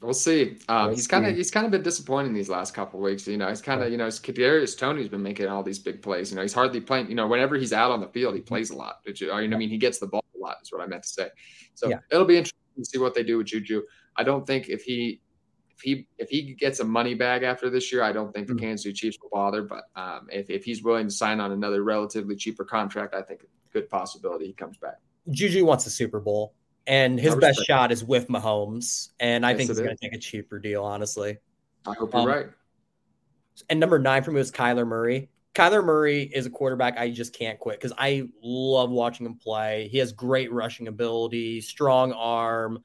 [0.00, 0.58] We'll see.
[0.68, 3.26] Um, he's kind of he's kind of been disappointing these last couple weeks.
[3.26, 6.30] You know, he's kind of you know, Kadarius Toney's been making all these big plays.
[6.30, 7.08] You know, he's hardly playing.
[7.08, 8.96] You know, whenever he's out on the field, he plays a lot.
[9.06, 10.56] Or, you know, I mean, he gets the ball a lot.
[10.62, 11.28] Is what I meant to say.
[11.74, 11.98] So yeah.
[12.10, 13.82] it'll be interesting to see what they do with Juju.
[14.16, 15.22] I don't think if he
[15.74, 18.52] if he if he gets a money bag after this year, I don't think the
[18.52, 18.66] mm-hmm.
[18.66, 19.62] Kansas City Chiefs will bother.
[19.62, 23.42] But um, if if he's willing to sign on another relatively cheaper contract, I think
[23.42, 24.96] a good possibility he comes back.
[25.30, 26.54] Juju wants a Super Bowl,
[26.86, 30.14] and his best shot is with Mahomes, and I yes, think he's going to take
[30.14, 30.84] a cheaper deal.
[30.84, 31.38] Honestly,
[31.86, 32.46] I hope you're um, right.
[33.70, 35.30] And number nine for me was Kyler Murray.
[35.54, 39.88] Kyler Murray is a quarterback I just can't quit because I love watching him play.
[39.88, 42.82] He has great rushing ability, strong arm,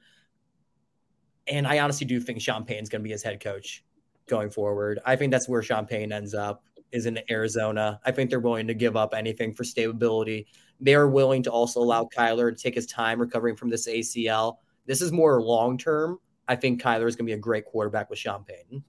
[1.46, 3.84] and I honestly do think Sean Payton's going to be his head coach
[4.26, 5.00] going forward.
[5.04, 7.98] I think that's where Sean Payton ends up is in Arizona.
[8.04, 10.46] I think they're willing to give up anything for stability.
[10.82, 11.86] They are willing to also mm-hmm.
[11.86, 14.56] allow Kyler to take his time recovering from this ACL.
[14.86, 16.18] This is more long term.
[16.48, 18.84] I think Kyler is going to be a great quarterback with Sean Payton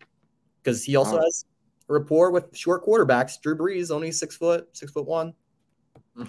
[0.62, 1.24] because he also wow.
[1.24, 1.46] has
[1.88, 3.40] a rapport with short quarterbacks.
[3.42, 5.34] Drew Brees only six foot, six foot one.
[6.18, 6.28] Mm.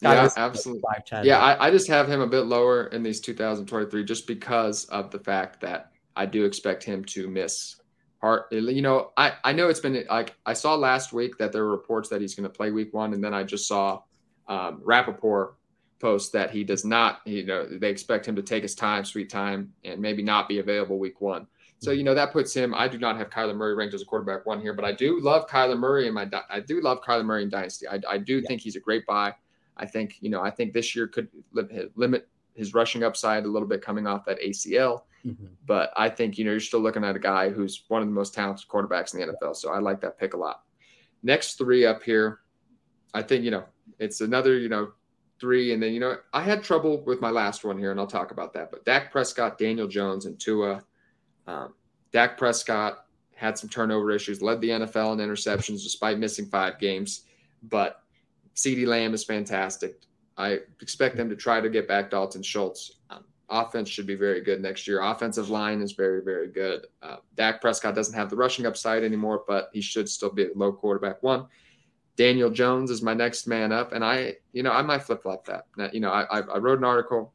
[0.00, 0.82] Yeah, absolutely.
[0.92, 1.24] Five ten.
[1.24, 5.10] yeah, I, I just have him a bit lower in these 2023 just because of
[5.10, 7.80] the fact that I do expect him to miss
[8.22, 11.64] Heart, you know, I, I know it's been like I saw last week that there
[11.64, 14.00] were reports that he's going to play week one, and then I just saw
[14.48, 15.56] um, Rapoport
[15.98, 19.30] post that he does not, you know, they expect him to take his time, sweet
[19.30, 21.46] time, and maybe not be available week one.
[21.78, 24.06] So, you know, that puts him, I do not have Kyler Murray ranked as a
[24.06, 27.24] quarterback one here, but I do love Kyler Murray and my, I do love Kyler
[27.24, 27.86] Murray in Dynasty.
[27.86, 28.48] I, I do yeah.
[28.48, 29.34] think he's a great buy.
[29.76, 33.68] I think, you know, I think this year could limit his rushing upside a little
[33.68, 35.02] bit coming off that ACL.
[35.26, 35.46] Mm-hmm.
[35.66, 38.14] But I think, you know, you're still looking at a guy who's one of the
[38.14, 39.56] most talented quarterbacks in the NFL.
[39.56, 40.62] So I like that pick a lot.
[41.22, 42.40] Next three up here,
[43.12, 43.64] I think, you know,
[43.98, 44.92] it's another, you know,
[45.40, 45.72] three.
[45.72, 48.30] And then, you know, I had trouble with my last one here, and I'll talk
[48.30, 48.70] about that.
[48.70, 50.82] But Dak Prescott, Daniel Jones, and Tua.
[51.46, 51.74] Um,
[52.12, 57.22] Dak Prescott had some turnover issues, led the NFL in interceptions despite missing five games.
[57.64, 58.02] But
[58.54, 60.00] CeeDee Lamb is fantastic.
[60.38, 62.92] I expect them to try to get back Dalton Schultz.
[63.10, 65.02] Um, offense should be very good next year.
[65.02, 66.86] Offensive line is very, very good.
[67.02, 70.48] Uh, Dak Prescott doesn't have the rushing upside anymore, but he should still be a
[70.54, 71.46] low quarterback one.
[72.16, 75.46] Daniel Jones is my next man up, and I, you know, I might flip flop
[75.46, 75.66] that.
[75.94, 77.32] You know, I, I wrote an article.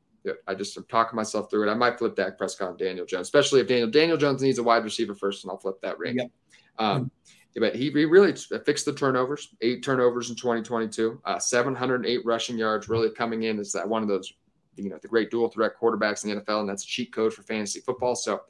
[0.47, 1.71] I just am talking myself through it.
[1.71, 4.63] I might flip Dak Prescott and Daniel Jones, especially if Daniel Daniel Jones needs a
[4.63, 6.17] wide receiver first, and I'll flip that ring.
[6.17, 6.31] Yep.
[6.79, 7.11] Um,
[7.55, 8.33] but he, he really
[8.65, 9.49] fixed the turnovers.
[9.61, 12.87] Eight turnovers in 2022, uh, 708 rushing yards.
[12.87, 14.33] Really coming in as that one of those
[14.77, 17.33] you know the great dual threat quarterbacks in the NFL, and that's a cheat code
[17.33, 18.15] for fantasy football.
[18.15, 18.41] So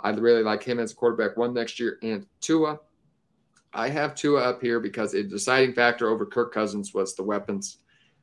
[0.00, 1.98] I really like him as a quarterback one next year.
[2.02, 2.78] And Tua,
[3.76, 7.78] I have Tua up here because a deciding factor over Kirk Cousins was the weapons.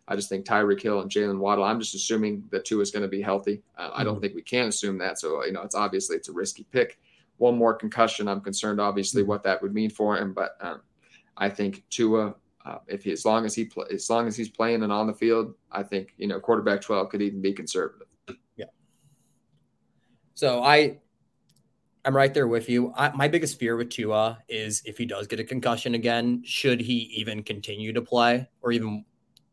[0.07, 1.63] I just think Tyreek Hill and Jaylen Waddle.
[1.63, 3.61] I'm just assuming that Tua is going to be healthy.
[3.77, 3.91] Uh.
[3.93, 4.21] I don't mm-hmm.
[4.21, 5.19] think we can assume that.
[5.19, 6.99] So you know, it's obviously it's a risky pick.
[7.37, 9.29] One more concussion, I'm concerned obviously mm-hmm.
[9.29, 10.33] what that would mean for him.
[10.33, 10.81] But um,
[11.37, 12.33] I think Tua,
[12.65, 15.05] uh, if he as long as he play, as long as he's playing and on
[15.05, 18.07] the field, I think you know quarterback 12 could even be conservative.
[18.57, 18.65] Yeah.
[20.33, 20.97] So I
[22.05, 22.93] I'm right there with you.
[22.95, 26.81] I, my biggest fear with Tua is if he does get a concussion again, should
[26.81, 29.05] he even continue to play or even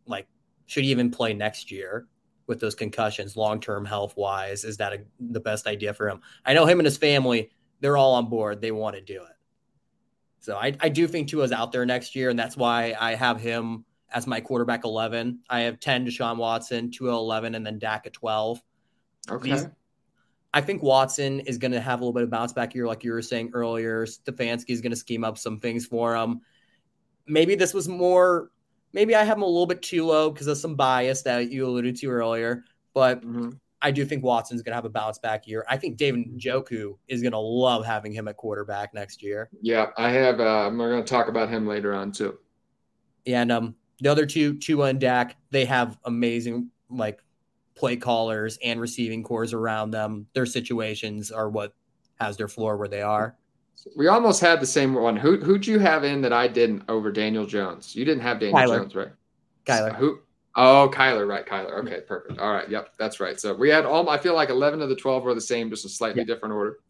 [0.07, 0.27] like
[0.67, 2.09] should he even play next year
[2.47, 4.65] with those concussions long term health wise?
[4.65, 6.21] Is that a, the best idea for him?
[6.45, 8.61] I know him and his family, they're all on board.
[8.61, 9.37] They want to do it.
[10.41, 13.41] So I, I do think Tua's out there next year, and that's why I have
[13.41, 15.41] him as my quarterback 11.
[15.49, 18.61] I have 10 Deshaun Watson, Tua 11, and then Dak at 12.
[19.31, 19.51] Okay.
[19.51, 19.69] These,
[20.53, 23.05] I think Watson is going to have a little bit of bounce back here, like
[23.05, 24.05] you were saying earlier.
[24.05, 26.41] Stefanski is going to scheme up some things for him.
[27.27, 28.51] Maybe this was more.
[28.93, 31.67] Maybe I have him a little bit too low because of some bias that you
[31.67, 32.65] alluded to earlier.
[32.93, 33.51] But mm-hmm.
[33.81, 35.65] I do think Watson's going to have a bounce back year.
[35.69, 39.49] I think David Njoku is going to love having him at quarterback next year.
[39.63, 40.41] Yeah, I have.
[40.41, 42.39] Uh, I'm going to talk about him later on too.
[43.27, 47.21] And um, the other two, Tua and Dak, they have amazing like
[47.81, 50.27] play callers and receiving corps around them.
[50.35, 51.75] Their situations are what
[52.21, 53.37] has their floor where they are.
[53.97, 55.17] We almost had the same one.
[55.17, 57.97] Who who'd you have in that I didn't over Daniel Jones?
[57.97, 58.79] You didn't have Daniel Kyler.
[58.81, 59.09] Jones, right?
[59.65, 59.97] Kyler.
[59.97, 60.19] who?
[60.55, 61.47] Oh, Kyler, right?
[61.47, 61.79] Kyler.
[61.85, 62.39] Okay, perfect.
[62.39, 62.69] All right.
[62.69, 63.41] Yep, that's right.
[63.41, 64.11] So we had all.
[64.11, 66.81] I feel like eleven of the twelve were the same, just a slightly different order.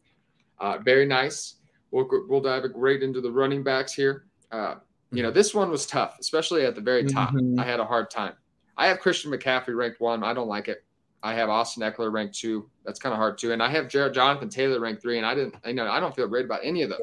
[0.59, 1.55] Uh, very nice.
[1.91, 4.25] We'll we'll dive right into the running backs here.
[4.51, 4.75] Uh,
[5.11, 5.37] you know, mm-hmm.
[5.37, 7.29] this one was tough, especially at the very top.
[7.29, 7.57] Mm-hmm.
[7.57, 8.33] I had a hard time.
[8.81, 10.23] I have Christian McCaffrey ranked one.
[10.23, 10.83] I don't like it.
[11.21, 12.67] I have Austin Ekeler ranked two.
[12.83, 13.51] That's kind of hard too.
[13.51, 15.17] And I have Jared Jonathan Taylor ranked three.
[15.17, 16.99] And I didn't, you know, I don't feel great about any of those.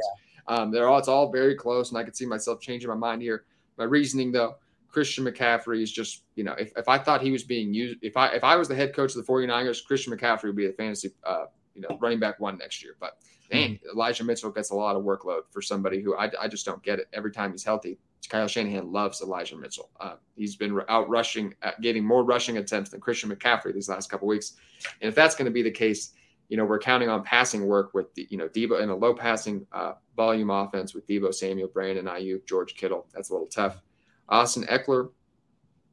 [0.49, 0.57] Yeah.
[0.57, 1.91] Um, they're all, it's all very close.
[1.91, 3.45] And I could see myself changing my mind here.
[3.77, 4.57] My reasoning though,
[4.88, 8.17] Christian McCaffrey is just, you know, if, if I thought he was being used, if
[8.17, 10.73] I, if I was the head coach of the 49ers, Christian McCaffrey would be the
[10.73, 11.45] fantasy, uh,
[11.77, 12.97] you know, running back one next year.
[12.99, 13.19] But
[13.53, 13.91] man, mm-hmm.
[13.97, 16.99] Elijah Mitchell gets a lot of workload for somebody who I, I just don't get
[16.99, 18.01] it every time he's healthy.
[18.29, 19.91] Kyle Shanahan loves Elijah Mitchell.
[19.99, 24.11] Uh, he's been out rushing, uh, getting more rushing attempts than Christian McCaffrey these last
[24.11, 24.55] couple weeks.
[25.01, 26.12] And if that's going to be the case,
[26.49, 29.14] you know, we're counting on passing work with, the, you know, Deebo in a low
[29.14, 33.07] passing uh, volume offense with Deebo Samuel, Brandon Aiyuk, George Kittle.
[33.12, 33.83] That's a little tough.
[34.29, 35.11] Austin Ekeler,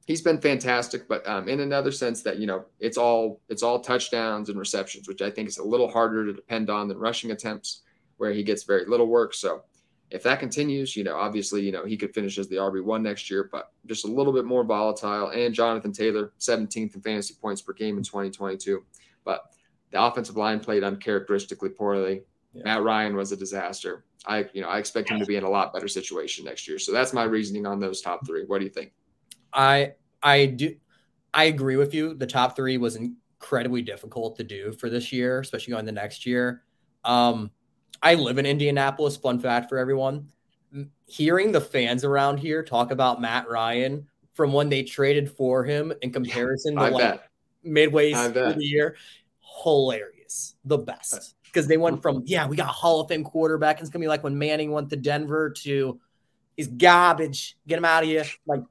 [0.06, 3.80] he's been fantastic, but um, in another sense that you know it's all it's all
[3.80, 7.32] touchdowns and receptions, which I think is a little harder to depend on than rushing
[7.32, 7.82] attempts,
[8.18, 9.34] where he gets very little work.
[9.34, 9.64] So
[10.12, 13.30] if that continues, you know, obviously, you know, he could finish as the RB1 next
[13.30, 15.30] year, but just a little bit more volatile.
[15.30, 18.84] And Jonathan Taylor, 17th in fantasy points per game in 2022.
[19.24, 19.52] But
[19.92, 22.22] the offensive line played uncharacteristically poorly.
[22.54, 22.64] Yeah.
[22.64, 24.06] Matt Ryan was a disaster.
[24.28, 26.80] I, you know, I expect him to be in a lot better situation next year.
[26.80, 28.46] So that's my reasoning on those top three.
[28.46, 28.94] What do you think?
[29.54, 30.76] I, I do,
[31.34, 32.14] I agree with you.
[32.14, 36.26] The top three was incredibly difficult to do for this year, especially going the next
[36.26, 36.64] year.
[37.04, 37.52] Um,
[38.02, 39.18] I live in Indianapolis.
[39.18, 40.30] Fun fact for everyone:
[41.06, 45.94] hearing the fans around here talk about Matt Ryan from when they traded for him
[46.02, 47.22] in comparison to like
[47.64, 48.96] midway through the year,
[49.64, 51.36] hilarious, the best.
[51.44, 54.10] Because they went from yeah, we got a Hall of Fame quarterback, it's gonna be
[54.10, 56.00] like when Manning went to Denver to
[56.56, 58.26] he's garbage, get him out of here.
[58.46, 58.62] Like,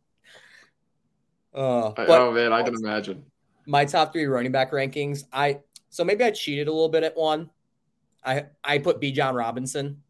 [1.55, 3.25] uh, oh man, I can imagine.
[3.67, 5.25] My top three running back rankings.
[5.33, 7.51] I so maybe I cheated a little bit at one.
[8.25, 10.03] I I put Bijan Robinson.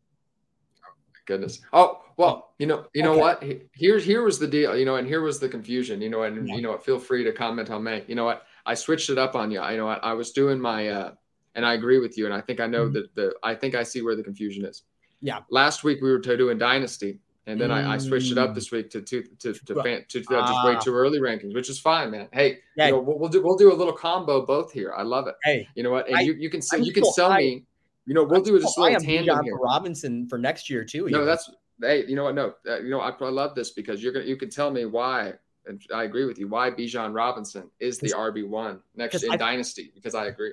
[0.85, 0.93] Oh,
[1.27, 1.61] goodness.
[1.73, 3.21] Oh well, you know, you know okay.
[3.21, 3.69] what?
[3.73, 4.77] Here here was the deal.
[4.77, 6.01] You know, and here was the confusion.
[6.01, 6.55] You know, and yeah.
[6.55, 6.85] you know what?
[6.85, 8.05] Feel free to comment on me.
[8.07, 8.47] You know what?
[8.67, 9.61] I switched it up on you.
[9.61, 10.03] I know what?
[10.05, 11.13] I was doing my, uh,
[11.55, 12.25] and I agree with you.
[12.25, 12.95] And I think I know mm-hmm.
[12.95, 14.83] that the I think I see where the confusion is.
[15.21, 15.41] Yeah.
[15.51, 17.85] Last week we were to doing dynasty, and then mm.
[17.85, 18.55] I, I, switched it up mm.
[18.55, 21.55] this week to to to to, fan, to, to uh, just way too early rankings,
[21.55, 22.29] which is fine, man.
[22.33, 22.87] Hey, yeah.
[22.87, 24.93] you know, we'll, we'll, do we'll do a little combo both here.
[24.97, 25.35] I love it.
[25.43, 26.07] Hey, you know what?
[26.09, 27.65] And I, you you can you can sell me
[28.07, 29.57] you know, we'll do this little tandem here.
[29.57, 31.09] Robinson for next year too.
[31.09, 32.05] No, that's hey.
[32.07, 32.35] You know what?
[32.35, 34.85] No, uh, you know I, I love this because you're gonna you can tell me
[34.85, 35.35] why,
[35.67, 36.49] and I agree with you.
[36.49, 40.53] Why Bijan Robinson is the RB one next in I, Dynasty because I agree.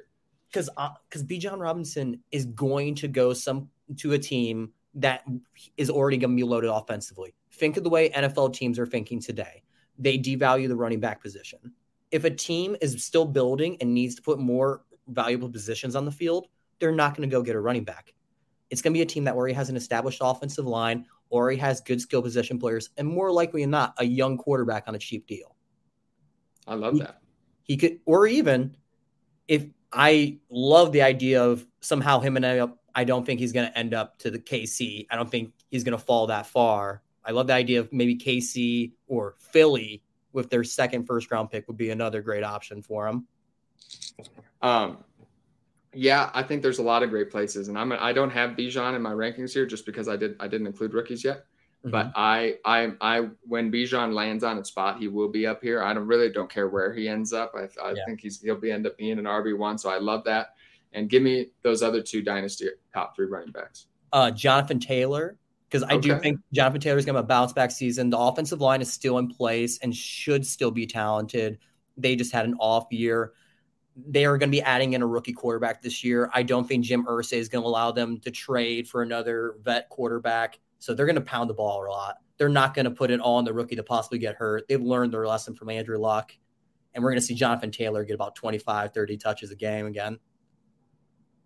[0.49, 0.69] Because
[1.09, 5.23] because uh, Bijan Robinson is going to go some to a team that
[5.77, 7.33] is already going to be loaded offensively.
[7.53, 9.63] Think of the way NFL teams are thinking today.
[9.97, 11.59] They devalue the running back position.
[12.11, 16.11] If a team is still building and needs to put more valuable positions on the
[16.11, 16.47] field,
[16.81, 18.13] they're not going to go get a running back.
[18.69, 21.79] It's going to be a team that already has an established offensive line, already has
[21.79, 25.27] good skill position players, and more likely than not, a young quarterback on a cheap
[25.27, 25.55] deal.
[26.67, 27.21] I love that.
[27.63, 28.75] he could, or even
[29.47, 33.69] if I love the idea of somehow him and I, I don't think he's going
[33.69, 35.07] to end up to the KC.
[35.09, 37.01] I don't think he's going to fall that far.
[37.23, 40.01] I love the idea of maybe KC or Philly
[40.33, 43.27] with their second first round pick would be another great option for him.
[44.61, 45.03] Um,
[45.93, 48.95] yeah, I think there's a lot of great places, and I'm I don't have Bijan
[48.95, 51.45] in my rankings here just because I did I didn't include rookies yet.
[51.83, 51.91] Mm-hmm.
[51.91, 55.81] But I I I when Bijan lands on its spot, he will be up here.
[55.83, 57.53] I don't really don't care where he ends up.
[57.55, 58.05] I, I yeah.
[58.05, 60.53] think he's he'll be end up being an RB one, so I love that.
[60.93, 63.87] And give me those other two dynasty top three running backs.
[64.13, 65.37] Uh, Jonathan Taylor,
[65.69, 66.09] because I okay.
[66.09, 68.09] do think Jonathan Taylor's going to have a bounce back season.
[68.09, 71.59] The offensive line is still in place and should still be talented.
[71.97, 73.31] They just had an off year.
[74.07, 76.29] They are going to be adding in a rookie quarterback this year.
[76.33, 79.89] I don't think Jim Irsay is going to allow them to trade for another vet
[79.89, 80.59] quarterback.
[80.79, 82.17] So they're going to pound the ball a lot.
[82.37, 84.67] They're not going to put it all on the rookie to possibly get hurt.
[84.67, 86.33] They've learned their lesson from Andrew Luck.
[86.93, 90.19] And we're going to see Jonathan Taylor get about 25, 30 touches a game again.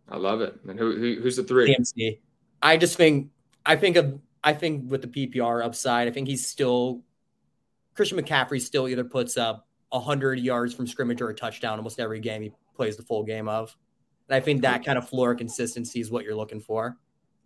[0.10, 0.56] I love it.
[0.68, 1.76] And who, who who's the three?
[1.76, 2.20] CMC.
[2.62, 3.32] I just think
[3.66, 7.02] I think of I think with the PPR upside, I think he's still
[7.96, 12.20] Christian McCaffrey still either puts up hundred yards from scrimmage or a touchdown almost every
[12.20, 13.76] game he plays the full game of.
[14.28, 16.98] And I think that kind of floor consistency is what you're looking for.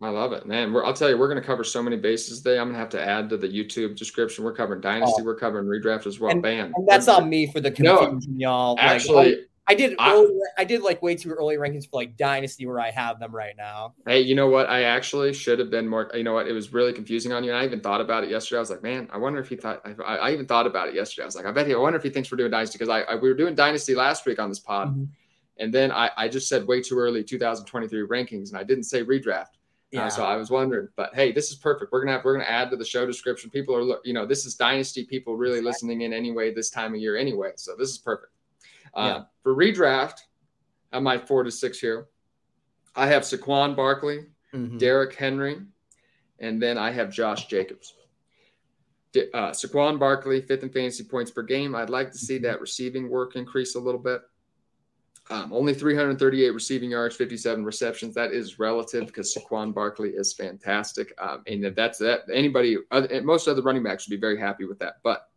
[0.01, 0.71] I love it, man.
[0.71, 2.57] We're, I'll tell you, we're going to cover so many bases today.
[2.57, 4.45] I'm going to have to add to the YouTube description.
[4.45, 5.25] We're covering dynasty, oh.
[5.25, 6.31] we're covering redraft as well.
[6.31, 6.71] And, Bam.
[6.73, 8.75] And that's on me for the confusion, no, y'all.
[8.79, 9.95] Actually, like, I did.
[9.99, 13.19] I, early, I did like way too early rankings for like Dynasty where I have
[13.19, 13.93] them right now.
[14.07, 14.67] Hey, you know what?
[14.67, 16.09] I actually should have been more.
[16.15, 16.47] You know what?
[16.47, 17.51] It was really confusing on you.
[17.51, 18.57] And I even thought about it yesterday.
[18.57, 19.85] I was like, man, I wonder if he thought.
[19.85, 21.23] I, I even thought about it yesterday.
[21.23, 21.75] I was like, I bet he.
[21.75, 23.93] I wonder if he thinks we're doing Dynasty because I, I, we were doing Dynasty
[23.93, 25.03] last week on this pod, mm-hmm.
[25.59, 29.03] and then I, I just said way too early 2023 rankings, and I didn't say
[29.05, 29.57] redraft.
[29.91, 30.05] Yeah.
[30.05, 31.91] Uh, so I was wondering, but hey, this is perfect.
[31.91, 33.51] We're gonna have we're gonna add to the show description.
[33.51, 35.05] People are, you know, this is Dynasty.
[35.05, 37.51] People really listening in anyway this time of year anyway.
[37.55, 38.31] So this is perfect.
[38.93, 39.23] Uh, yeah.
[39.43, 40.19] For redraft,
[40.91, 42.07] at my four to six here.
[42.95, 44.77] I have Saquon Barkley, mm-hmm.
[44.77, 45.59] Derrick Henry,
[46.39, 47.93] and then I have Josh Jacobs.
[49.15, 51.75] Uh, Saquon Barkley, fifth in fantasy points per game.
[51.75, 52.45] I'd like to see mm-hmm.
[52.45, 54.21] that receiving work increase a little bit.
[55.31, 58.15] Um, only 338 receiving yards, 57 receptions.
[58.15, 61.13] That is relative because Saquon Barkley is fantastic.
[61.19, 64.79] Um, and that's that, anybody, other, most other running backs would be very happy with
[64.79, 64.95] that.
[65.03, 65.28] But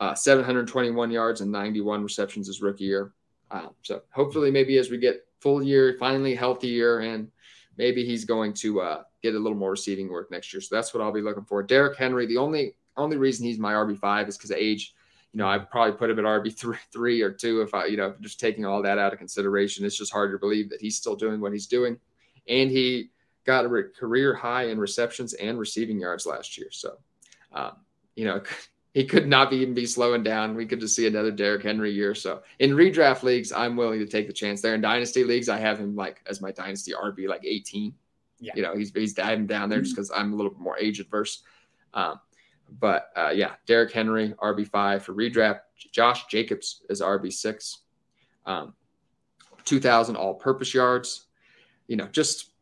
[0.00, 3.12] uh, 721 yards and 91 receptions his rookie year.
[3.50, 7.30] Um, so hopefully, maybe as we get full year, finally healthier, and
[7.76, 10.60] maybe he's going to uh, get a little more receiving work next year.
[10.60, 11.62] So that's what I'll be looking for.
[11.62, 14.94] Derrick Henry, the only only reason he's my RB five is because of age.
[15.32, 17.98] You know, I probably put him at RB three, three or two if I, you
[17.98, 19.84] know, just taking all that out of consideration.
[19.84, 21.98] It's just hard to believe that he's still doing what he's doing,
[22.48, 23.10] and he
[23.44, 26.68] got a career high in receptions and receiving yards last year.
[26.70, 26.96] So,
[27.52, 27.76] um,
[28.16, 28.42] you know,
[28.96, 30.54] he could not be, even be slowing down.
[30.54, 32.14] We could just see another Derrick Henry year.
[32.14, 34.74] So in redraft leagues, I'm willing to take the chance there.
[34.74, 37.92] In dynasty leagues, I have him like as my dynasty RB like 18.
[38.40, 38.52] Yeah.
[38.56, 40.98] You know, he's he's diving down there just because I'm a little bit more age
[40.98, 41.42] adverse.
[41.92, 42.20] Um,
[42.80, 45.60] but uh, yeah, Derrick Henry RB five for redraft.
[45.92, 47.80] Josh Jacobs is RB six.
[48.46, 48.72] Um,
[49.66, 51.26] 2,000 all-purpose yards.
[51.86, 52.52] You know, just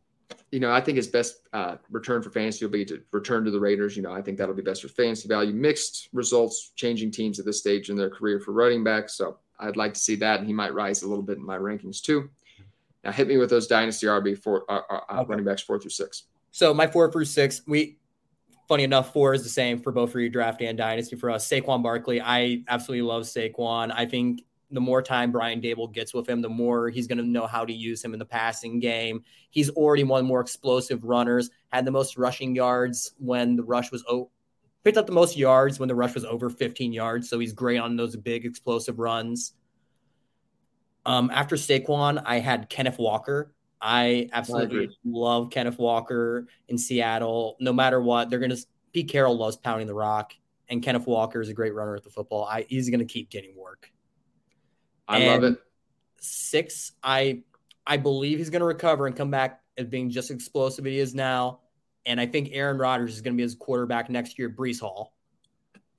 [0.51, 3.51] you know, I think his best uh, return for fantasy will be to return to
[3.51, 3.97] the Raiders.
[3.97, 5.53] You know, I think that'll be best for fantasy value.
[5.53, 9.15] Mixed results, changing teams at this stage in their career for running backs.
[9.15, 11.57] So I'd like to see that, and he might rise a little bit in my
[11.57, 12.29] rankings too.
[13.03, 15.25] Now, hit me with those dynasty RB four uh, uh, uh, okay.
[15.29, 16.23] running backs four through six.
[16.51, 17.97] So my four through six, we
[18.67, 21.47] funny enough, four is the same for both redraft and dynasty for us.
[21.47, 23.91] Saquon Barkley, I absolutely love Saquon.
[23.93, 27.23] I think the more time Brian Daboll gets with him, the more he's going to
[27.23, 29.23] know how to use him in the passing game.
[29.49, 33.63] He's already one of the more explosive runners, had the most rushing yards when the
[33.63, 34.29] rush was oh,
[34.83, 37.29] picked up the most yards when the rush was over 15 yards.
[37.29, 39.53] So he's great on those big explosive runs.
[41.05, 43.51] Um, after Saquon, I had Kenneth Walker.
[43.81, 47.55] I absolutely I love Kenneth Walker in Seattle.
[47.59, 48.65] No matter what, they're going to.
[48.93, 50.33] Pete Carroll loves pounding the rock,
[50.69, 52.45] and Kenneth Walker is a great runner at the football.
[52.45, 53.91] I, he's going to keep getting work.
[55.07, 55.59] I and love it.
[56.19, 57.43] Six, I
[57.85, 60.99] I believe he's going to recover and come back as being just explosive as he
[60.99, 61.59] is now.
[62.05, 64.49] And I think Aaron Rodgers is going to be his quarterback next year.
[64.49, 65.13] Breece Hall.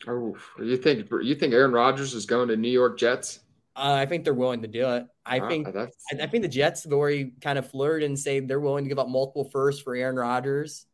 [0.07, 3.41] Oh, you think you think Aaron Rodgers is going to New York Jets?
[3.75, 5.07] Uh, I think they're willing to do it.
[5.25, 5.89] I ah, think I,
[6.23, 8.99] I, think the Jets have already kind of flirted and say they're willing to give
[8.99, 10.87] up multiple firsts for Aaron Rodgers.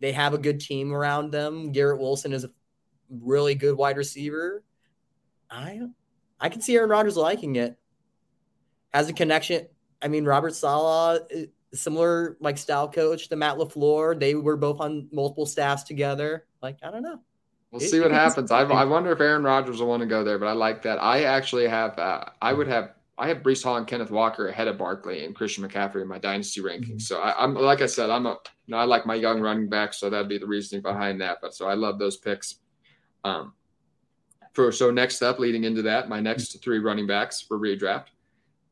[0.00, 1.72] They have a good team around them.
[1.72, 2.50] Garrett Wilson is a
[3.10, 4.62] really good wide receiver.
[5.50, 5.80] I
[6.40, 7.78] I can see Aaron Rodgers liking it.
[8.92, 9.66] Has a connection.
[10.00, 11.18] I mean, Robert uh,
[11.74, 14.18] similar like style coach to Matt LaFleur.
[14.18, 16.46] They were both on multiple staffs together.
[16.62, 17.20] Like, I don't know.
[17.70, 18.50] We'll see what happens.
[18.50, 21.02] I, I wonder if Aaron Rodgers will want to go there, but I like that.
[21.02, 24.68] I actually have, uh, I would have, I have Breece Hall and Kenneth Walker ahead
[24.68, 27.02] of Barkley and Christian McCaffrey in my dynasty rankings.
[27.02, 29.68] So I, am like I said, I'm a, you know, I like my young running
[29.68, 31.38] back, so that'd be the reasoning behind that.
[31.42, 32.54] But so I love those picks.
[33.24, 33.52] Um,
[34.58, 38.06] for so next up, leading into that, my next three running backs for redraft: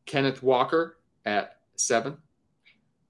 [0.05, 2.16] Kenneth Walker at seven,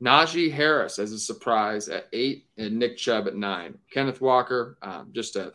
[0.02, 3.78] Najee Harris as a surprise at eight, and Nick Chubb at nine.
[3.90, 5.54] Kenneth Walker, um, just a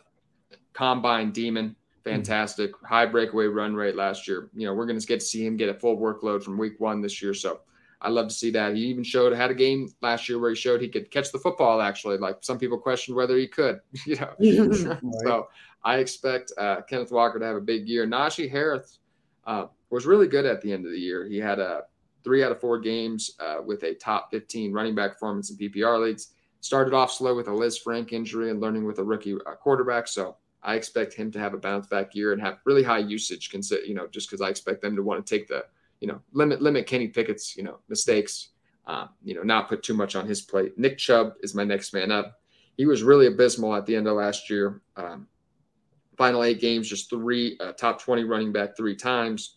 [0.72, 1.76] combine demon.
[2.02, 2.72] Fantastic.
[2.84, 4.50] High breakaway run rate last year.
[4.52, 6.80] You know, we're going to get to see him get a full workload from week
[6.80, 7.34] one this year.
[7.34, 7.60] So
[8.00, 8.74] I love to see that.
[8.74, 11.38] He even showed, had a game last year where he showed he could catch the
[11.38, 12.18] football, actually.
[12.18, 14.34] Like some people questioned whether he could, you know.
[14.40, 15.00] right.
[15.22, 15.48] So
[15.84, 18.06] I expect uh, Kenneth Walker to have a big year.
[18.06, 18.98] Najee Harris
[19.46, 21.26] uh, was really good at the end of the year.
[21.26, 21.82] He had a
[22.24, 26.04] three out of four games uh, with a top 15 running back performance in PPR
[26.04, 26.28] leagues.
[26.60, 30.06] Started off slow with a Lisfranc injury and learning with a rookie uh, quarterback.
[30.06, 33.50] So I expect him to have a bounce back year and have really high usage.
[33.50, 35.64] Consider you know just because I expect them to want to take the
[36.00, 38.50] you know limit limit Kenny Pickett's you know mistakes.
[38.86, 40.78] Um, you know not put too much on his plate.
[40.78, 42.40] Nick Chubb is my next man up.
[42.76, 44.80] He was really abysmal at the end of last year.
[44.96, 45.26] Um,
[46.16, 49.56] final eight games, just three uh, top twenty running back three times.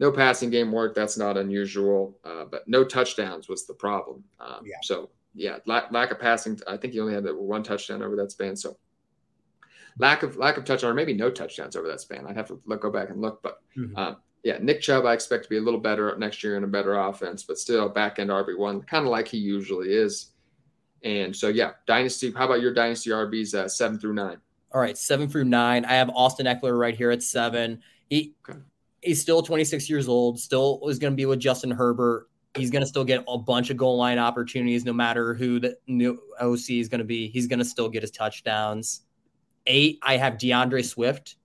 [0.00, 0.94] No passing game work.
[0.94, 4.24] That's not unusual, uh, but no touchdowns was the problem.
[4.40, 4.76] Um, yeah.
[4.82, 6.58] So yeah, lack, lack of passing.
[6.66, 8.56] I think he only had one touchdown over that span.
[8.56, 8.76] So
[9.98, 12.26] lack of lack of touchdown or maybe no touchdowns over that span.
[12.26, 13.96] I'd have to look, go back and look, but mm-hmm.
[13.96, 16.68] um, yeah, Nick Chubb I expect to be a little better next year in a
[16.68, 20.30] better offense, but still back end RB one, kind of like he usually is.
[21.04, 22.32] And so yeah, dynasty.
[22.32, 24.38] How about your dynasty RBs uh, seven through nine?
[24.74, 25.84] All right, seven through nine.
[25.84, 27.80] I have Austin Ekeler right here at seven.
[28.08, 28.58] He okay.
[29.02, 30.38] he's still 26 years old.
[30.40, 32.28] Still is going to be with Justin Herbert.
[32.56, 35.76] He's going to still get a bunch of goal line opportunities, no matter who the
[35.86, 37.28] new OC is going to be.
[37.28, 39.02] He's going to still get his touchdowns.
[39.66, 41.36] Eight, I have D'Andre Swift.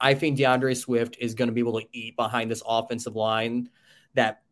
[0.00, 3.68] I think D'Andre Swift is going to be able to eat behind this offensive line.
[4.14, 4.42] That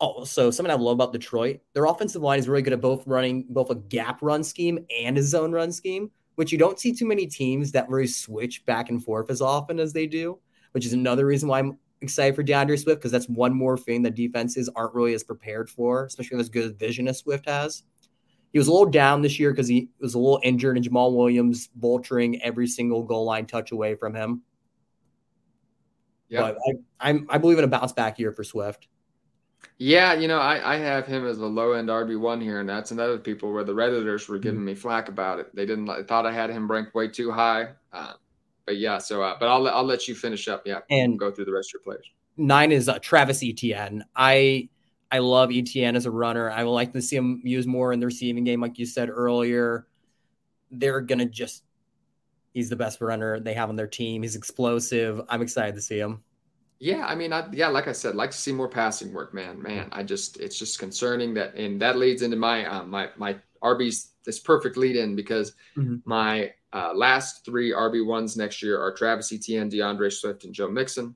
[0.00, 3.44] also something I love about Detroit, their offensive line is really good at both running
[3.48, 6.10] both a gap run scheme and a zone run scheme,
[6.40, 9.78] which you don't see too many teams that really switch back and forth as often
[9.78, 10.38] as they do.
[10.72, 14.00] Which is another reason why I'm excited for D'Andre Swift because that's one more thing
[14.04, 17.46] that defenses aren't really as prepared for, especially with as good a vision as Swift
[17.46, 17.82] has.
[18.54, 21.14] He was a little down this year because he was a little injured, and Jamaal
[21.14, 24.40] Williams vulturing every single goal line touch away from him.
[26.30, 28.88] Yeah, I, I'm I believe in a bounce back year for Swift.
[29.78, 32.68] Yeah, you know, I, I have him as a low end RB one here, and
[32.68, 34.66] that's another people where the redditors were giving mm-hmm.
[34.66, 35.54] me flack about it.
[35.56, 37.70] They didn't they thought I had him ranked way too high.
[37.92, 38.12] Uh,
[38.66, 40.66] but yeah, so uh, but I'll I'll let you finish up.
[40.66, 42.10] Yeah, and go through the rest of your players.
[42.36, 44.04] Nine is uh, Travis Etienne.
[44.14, 44.68] I
[45.10, 46.50] I love Etienne as a runner.
[46.50, 49.08] I would like to see him use more in the receiving game, like you said
[49.08, 49.86] earlier.
[50.70, 51.64] They're gonna just
[52.52, 54.22] he's the best runner they have on their team.
[54.22, 55.20] He's explosive.
[55.28, 56.22] I'm excited to see him.
[56.80, 59.60] Yeah, I mean, I, yeah, like I said, like to see more passing work, man.
[59.60, 63.36] Man, I just it's just concerning that, and that leads into my um, my my
[63.62, 65.96] RB's this perfect lead in because mm-hmm.
[66.06, 70.70] my uh, last three RB ones next year are Travis Etienne, D'Andre Swift, and Joe
[70.70, 71.14] Mixon.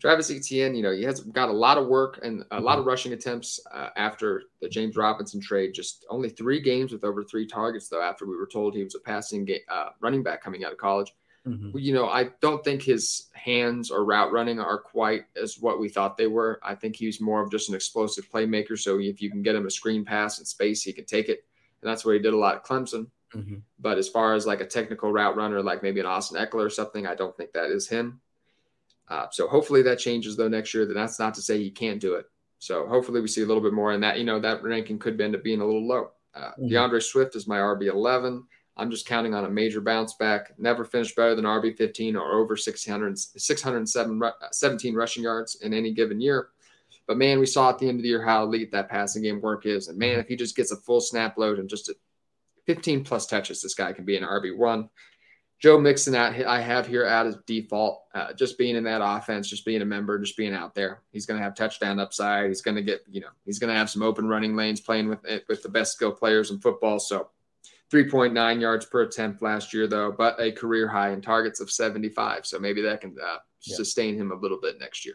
[0.00, 2.82] Travis Etienne, you know, he has got a lot of work and a lot of
[2.82, 2.90] mm-hmm.
[2.90, 5.74] rushing attempts uh, after the James Robinson trade.
[5.74, 8.94] Just only three games with over three targets, though, after we were told he was
[8.94, 11.14] a passing game, uh, running back coming out of college.
[11.46, 11.76] Mm-hmm.
[11.78, 15.88] You know, I don't think his hands or route running are quite as what we
[15.88, 16.58] thought they were.
[16.62, 18.78] I think he's more of just an explosive playmaker.
[18.78, 21.44] So if you can get him a screen pass in space, he can take it.
[21.82, 23.08] And that's what he did a lot at Clemson.
[23.34, 23.56] Mm-hmm.
[23.78, 26.70] But as far as like a technical route runner, like maybe an Austin Ekeler or
[26.70, 28.20] something, I don't think that is him.
[29.08, 30.86] Uh, so hopefully that changes though next year.
[30.86, 32.26] Then that's not to say he can't do it.
[32.58, 34.18] So hopefully we see a little bit more in that.
[34.18, 36.12] You know that ranking could end up being a little low.
[36.34, 36.68] Uh, mm-hmm.
[36.68, 38.44] D'Andre Swift is my RB 11.
[38.76, 40.52] I'm just counting on a major bounce back.
[40.58, 45.92] Never finished better than RB 15 or over 600, 607 17 rushing yards in any
[45.92, 46.48] given year.
[47.06, 49.40] But man, we saw at the end of the year how elite that passing game
[49.40, 49.88] work is.
[49.88, 51.94] And man, if he just gets a full snap load and just a
[52.66, 54.88] 15 plus touches, this guy can be an RB one.
[55.60, 59.64] Joe Mixon I have here out as default, uh, just being in that offense, just
[59.64, 61.00] being a member, just being out there.
[61.10, 62.48] He's going to have touchdown upside.
[62.48, 65.08] He's going to get, you know, he's going to have some open running lanes playing
[65.08, 66.98] with it with the best skill players in football.
[66.98, 67.30] So
[67.92, 72.46] 3.9 yards per attempt last year, though, but a career high in targets of 75.
[72.46, 73.76] So maybe that can uh, yeah.
[73.76, 75.14] sustain him a little bit next year.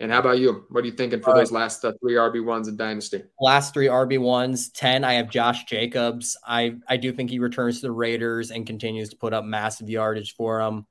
[0.00, 0.64] And how about you?
[0.70, 3.24] What are you thinking for All those last uh, three RB ones in Dynasty?
[3.40, 5.02] Last three RB ones, ten.
[5.02, 6.36] I have Josh Jacobs.
[6.46, 9.90] I I do think he returns to the Raiders and continues to put up massive
[9.90, 10.86] yardage for them.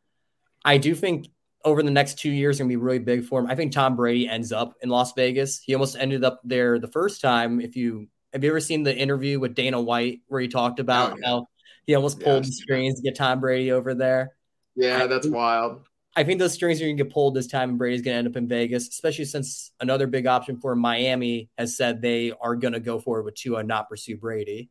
[0.65, 1.29] I do think
[1.63, 3.47] over the next two years going to be really big for him.
[3.47, 5.59] I think Tom Brady ends up in Las Vegas.
[5.59, 7.61] He almost ended up there the first time.
[7.61, 11.13] If you have you ever seen the interview with Dana White where he talked about
[11.13, 11.27] oh, yeah.
[11.27, 11.47] how
[11.85, 14.33] He almost pulled the strings to get Tom Brady over there.
[14.75, 15.87] Yeah, I that's think, wild.
[16.15, 18.17] I think those strings are going to get pulled this time, and Brady's going to
[18.19, 22.55] end up in Vegas, especially since another big option for Miami has said they are
[22.55, 24.69] going to go forward with Tua and not pursue Brady.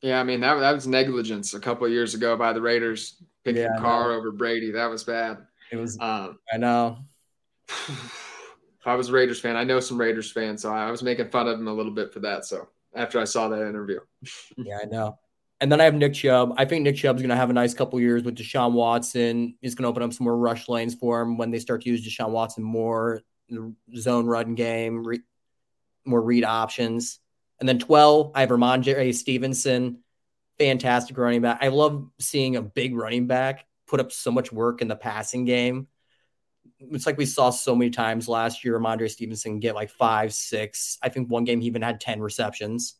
[0.00, 3.22] Yeah, I mean that that was negligence a couple of years ago by the Raiders
[3.44, 4.72] picking yeah, Carr over Brady.
[4.72, 5.38] That was bad.
[5.70, 5.96] It was.
[6.00, 6.98] Um, I know.
[8.84, 11.46] I was a Raiders fan, I know some Raiders fans, so I was making fun
[11.46, 12.44] of him a little bit for that.
[12.44, 14.00] So after I saw that interview,
[14.56, 15.18] yeah, I know.
[15.60, 16.54] And then I have Nick Chubb.
[16.56, 19.54] I think Nick Chubb's going to have a nice couple years with Deshaun Watson.
[19.60, 21.88] He's going to open up some more rush lanes for him when they start to
[21.88, 25.22] use Deshaun Watson more, the zone run game, re-
[26.04, 27.20] more read options.
[27.60, 30.00] And then 12, I have Rhamondre Stevenson,
[30.58, 31.58] fantastic running back.
[31.60, 35.44] I love seeing a big running back put up so much work in the passing
[35.44, 35.86] game
[36.78, 38.78] it's like we saw so many times last year.
[38.78, 40.98] Rhamondre Stevenson get like five, six.
[41.02, 42.96] I think one game he even had ten receptions.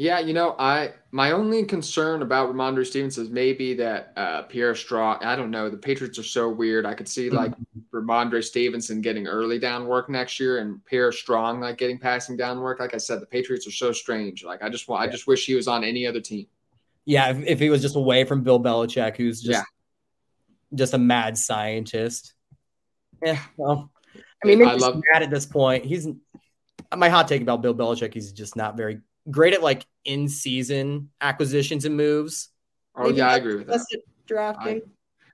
[0.00, 4.76] Yeah, you know, I my only concern about Rhamondre Stevenson is maybe that uh, Pierre
[4.76, 5.18] Strong.
[5.24, 5.68] I don't know.
[5.68, 6.86] The Patriots are so weird.
[6.86, 8.40] I could see like mm-hmm.
[8.40, 12.78] Stevenson getting early down work next year, and Pierre Strong like getting passing down work.
[12.78, 14.44] Like I said, the Patriots are so strange.
[14.44, 15.08] Like I just want, yeah.
[15.08, 16.46] I just wish he was on any other team.
[17.04, 19.64] Yeah, if, if he was just away from Bill Belichick, who's just yeah.
[20.74, 22.34] Just a mad scientist.
[23.24, 23.90] Yeah, well,
[24.42, 25.84] I mean, maybe I love mad at this point.
[25.84, 26.08] He's
[26.96, 28.14] my hot take about Bill Belichick.
[28.14, 29.00] He's just not very
[29.30, 32.50] great at like in season acquisitions and moves.
[32.96, 33.80] Oh maybe yeah, I agree with that.
[34.26, 34.82] Drafting.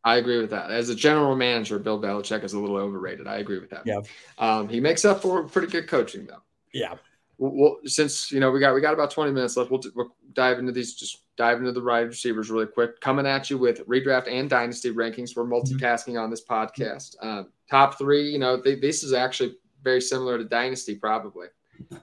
[0.05, 0.71] I, I, agree with that.
[0.71, 3.27] As a general manager, Bill Belichick is a little overrated.
[3.27, 3.83] I agree with that.
[3.87, 4.01] Yeah.
[4.39, 6.43] Um, he makes up for pretty good coaching though.
[6.73, 6.95] Yeah.
[7.39, 10.59] Well, since you know we got we got about 20 minutes left, we'll, we'll dive
[10.59, 10.95] into these.
[10.95, 13.01] Just dive into the wide receivers really quick.
[13.01, 15.37] Coming at you with redraft and dynasty rankings.
[15.37, 15.55] We're mm-hmm.
[15.55, 17.17] multitasking on this podcast.
[17.21, 21.49] Um, top three, you know, they, this is actually very similar to dynasty, probably.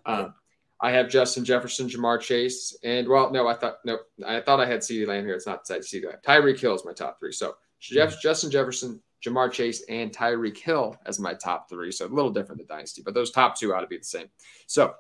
[0.06, 0.34] Um,
[0.82, 4.66] I have Justin Jefferson, Ja'Marr Chase, and well, no, I thought no, I thought I
[4.66, 5.36] had CeeDee Lamb here.
[5.36, 6.18] It's not CeeDee Lamb.
[6.26, 7.32] Tyreek Hill is my top three.
[7.32, 8.20] So Jeff, mm-hmm.
[8.22, 11.92] Justin Jefferson, Ja'Marr Chase, and Tyreek Hill as my top three.
[11.92, 14.28] So a little different than dynasty, but those top two ought to be the same.
[14.66, 14.94] So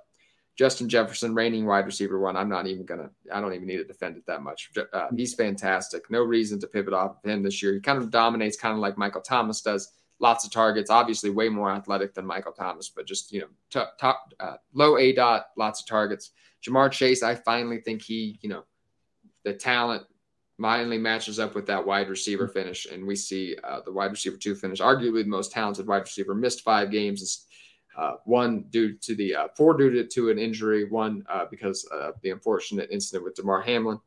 [0.58, 2.36] Justin Jefferson, reigning wide receiver one.
[2.36, 3.10] I'm not even gonna.
[3.34, 4.70] I don't even need to defend it that much.
[4.93, 6.10] Uh, he's fantastic.
[6.10, 7.74] No reason to pivot off of him this year.
[7.74, 9.91] He kind of dominates, kind of like Michael Thomas does.
[10.20, 10.91] Lots of targets.
[10.91, 14.93] Obviously, way more athletic than Michael Thomas, but just you know, top, top uh, low
[14.93, 16.32] aDOT, lots of targets.
[16.64, 18.64] Ja'Marr Chase, I finally think he, you know,
[19.43, 20.04] the talent
[20.62, 24.38] finally matches up with that wide receiver finish, and we see uh, the wide receiver
[24.38, 27.47] two finish, arguably the most talented wide receiver, missed five games
[27.98, 31.84] uh, one due to the uh, four due to, to an injury, one uh, because
[31.86, 34.00] of the unfortunate incident with Damar Hamlin,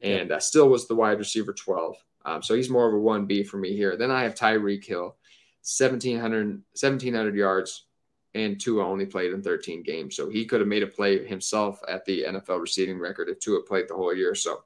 [0.00, 1.96] and uh, still was the wide receiver 12.
[2.24, 3.96] Um, so he's more of a 1B for me here.
[3.96, 5.16] Then I have Tyreek Hill,
[5.62, 7.86] 1,700, 1,700 yards,
[8.34, 10.16] and Tua only played in 13 games.
[10.16, 13.62] So he could have made a play himself at the NFL receiving record if Tua
[13.62, 14.34] played the whole year.
[14.34, 14.64] So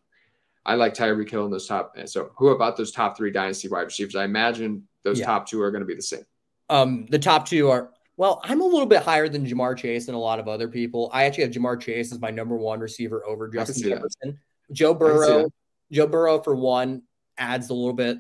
[0.65, 1.97] I like Tyreek Hill in those top.
[2.07, 4.17] So who about those top three dynasty wide receivers?
[4.17, 5.27] I imagine those yeah.
[5.27, 6.25] top two are going to be the same.
[6.69, 7.91] Um, the top two are
[8.21, 11.09] well, I'm a little bit higher than Ja'Marr Chase and a lot of other people.
[11.11, 14.39] I actually have Ja'Marr Chase as my number one receiver over Justin Jefferson.
[14.69, 14.75] That.
[14.75, 15.49] Joe Burrow,
[15.91, 17.01] Joe Burrow for one
[17.39, 18.19] adds a little bit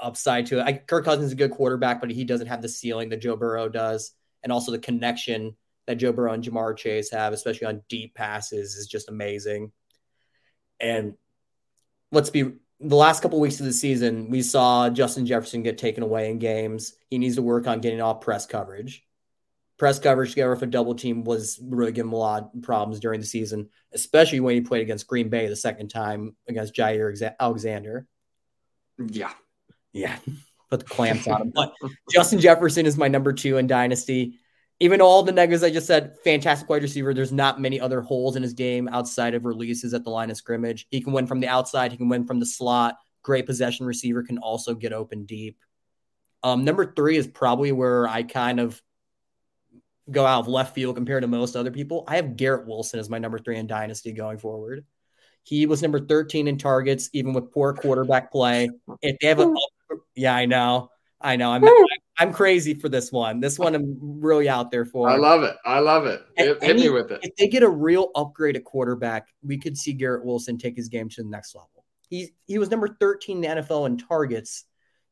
[0.00, 0.62] upside to it.
[0.62, 3.36] I, Kirk Cousins is a good quarterback, but he doesn't have the ceiling that Joe
[3.36, 4.12] Burrow does,
[4.42, 5.54] and also the connection
[5.86, 9.70] that Joe Burrow and Ja'Marr Chase have, especially on deep passes, is just amazing.
[10.80, 11.12] And
[12.10, 15.76] let's be the last couple of weeks of the season, we saw Justin Jefferson get
[15.76, 16.94] taken away in games.
[17.10, 19.04] He needs to work on getting off press coverage
[19.80, 23.00] press coverage together with a double team was really giving him a lot of problems
[23.00, 27.32] during the season, especially when he played against Green Bay the second time against Jaire
[27.40, 28.06] Alexander.
[28.98, 29.32] Yeah.
[29.94, 30.18] Yeah.
[30.70, 31.52] Put the clamps on him.
[31.54, 31.72] But
[32.12, 34.34] Justin Jefferson is my number two in Dynasty.
[34.80, 37.14] Even all the negatives I just said, fantastic wide receiver.
[37.14, 40.36] There's not many other holes in his game outside of releases at the line of
[40.36, 40.88] scrimmage.
[40.90, 42.98] He can win from the outside, he can win from the slot.
[43.22, 45.56] Great possession receiver, can also get open deep.
[46.42, 48.80] Um, number three is probably where I kind of
[50.10, 52.04] go out of left field compared to most other people.
[52.06, 54.84] I have Garrett Wilson as my number three in Dynasty going forward.
[55.42, 58.70] He was number 13 in targets, even with poor quarterback play.
[59.00, 59.54] If they have a,
[60.14, 60.90] yeah, I know,
[61.20, 61.64] I know, I'm
[62.18, 63.40] I'm crazy for this one.
[63.40, 65.08] This one I'm really out there for.
[65.08, 65.56] I love it.
[65.64, 66.22] I love it.
[66.36, 67.20] Hit, hit me with it.
[67.22, 70.88] If they get a real upgrade at quarterback, we could see Garrett Wilson take his
[70.88, 71.84] game to the next level.
[72.10, 74.64] He he was number 13 in the NFL in targets,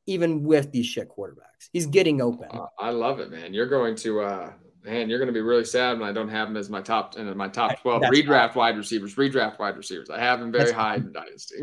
[0.07, 1.71] even with these shit quarterbacks.
[1.73, 2.49] He's getting open.
[2.51, 3.55] Uh, I love it, man.
[3.55, 4.53] You're going to uh
[4.89, 7.17] man, you're going to be really sad when I don't have him as my top
[7.17, 10.11] in my top 12 That's redraft wide receivers, redraft wide receivers.
[10.11, 11.57] I have him very That's high in dynasty.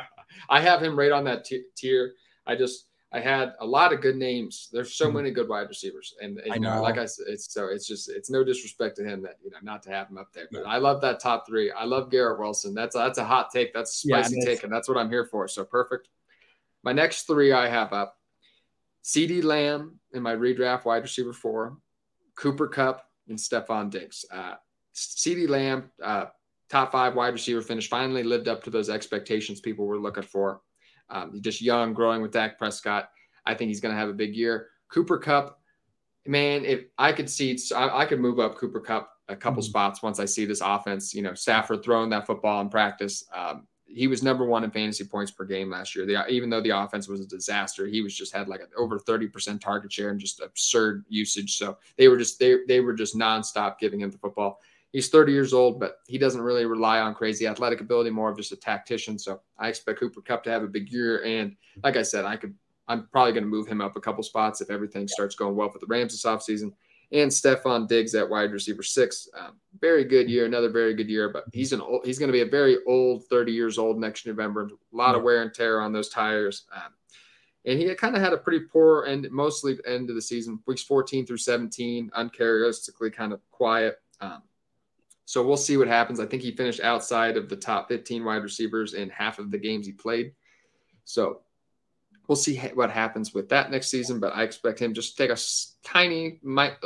[0.48, 2.14] I have him right on that t- tier.
[2.46, 4.68] I just I had a lot of good names.
[4.72, 5.16] There's so mm-hmm.
[5.16, 7.86] many good wide receivers, and, and you know, know, like I said, it's so it's
[7.86, 10.48] just it's no disrespect to him that you know not to have him up there.
[10.50, 10.70] But yeah.
[10.70, 11.70] I love that top three.
[11.70, 12.74] I love Garrett Wilson.
[12.74, 13.74] That's that's a hot take.
[13.74, 15.46] That's a spicy yeah, take, and that's what I'm here for.
[15.46, 16.08] So perfect.
[16.82, 18.16] My next three I have up:
[19.04, 21.76] CeeDee Lamb in my redraft wide receiver four,
[22.36, 24.24] Cooper Kupp, and Stefon Diggs.
[24.30, 24.54] Uh,
[24.94, 26.26] CeeDee Lamb, uh,
[26.68, 30.60] top five wide receiver finish, finally lived up to those expectations people were looking for.
[31.10, 33.10] Um, just young, growing with Dak Prescott.
[33.44, 34.68] I think he's going to have a big year.
[34.88, 35.60] Cooper Kupp,
[36.26, 39.70] man, if I could see, I, I could move up Cooper Kupp a couple mm-hmm.
[39.70, 41.14] spots once I see this offense.
[41.14, 43.24] You know, Stafford throwing that football in practice.
[43.34, 46.06] Um, he was number one in fantasy points per game last year.
[46.06, 49.60] The, even though the offense was a disaster, he was just had like over 30%
[49.60, 51.56] target share and just absurd usage.
[51.56, 54.60] So they were just they they were just nonstop giving him the football.
[54.92, 58.36] He's 30 years old, but he doesn't really rely on crazy athletic ability, more of
[58.36, 59.18] just a tactician.
[59.18, 61.24] So I expect Cooper Kupp to have a big year.
[61.24, 62.54] And like I said, I could
[62.88, 65.70] I'm probably going to move him up a couple spots if everything starts going well
[65.70, 66.72] for the Rams this offseason.
[67.12, 71.28] And Stefon Diggs at wide receiver six, um, very good year, another very good year.
[71.28, 74.26] But he's an old, he's going to be a very old, 30 years old next
[74.26, 74.62] November.
[74.62, 76.64] A lot of wear and tear on those tires.
[76.74, 76.92] Um,
[77.64, 80.82] and he kind of had a pretty poor end, mostly end of the season, weeks
[80.82, 84.00] 14 through 17, uncharacteristically kind of quiet.
[84.20, 84.42] Um,
[85.26, 86.18] so we'll see what happens.
[86.18, 89.58] I think he finished outside of the top 15 wide receivers in half of the
[89.58, 90.32] games he played.
[91.04, 91.41] So
[92.32, 94.18] we'll see what happens with that next season.
[94.18, 95.36] But I expect him just take a
[95.84, 96.76] tiny, might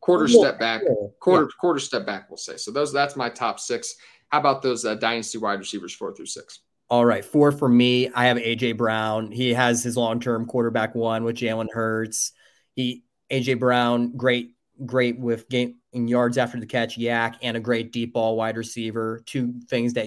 [0.00, 0.82] quarter step back,
[1.18, 1.58] quarter yeah.
[1.58, 2.28] quarter step back.
[2.28, 2.58] We'll say.
[2.58, 3.94] So those that's my top six.
[4.28, 6.60] How about those uh, dynasty wide receivers four through six?
[6.90, 8.10] All right, four for me.
[8.10, 9.32] I have AJ Brown.
[9.32, 12.32] He has his long term quarterback one with Jalen Hurts.
[12.76, 17.60] He AJ Brown, great, great with game in yards after the catch, YAC, and a
[17.60, 19.22] great deep ball wide receiver.
[19.24, 20.06] Two things that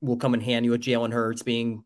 [0.00, 1.84] will come in handy with Jalen Hurts being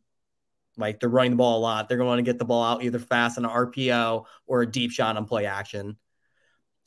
[0.76, 1.88] like they're running the ball a lot.
[1.88, 4.62] They're going to want to get the ball out either fast on an RPO or
[4.62, 5.96] a deep shot on play action.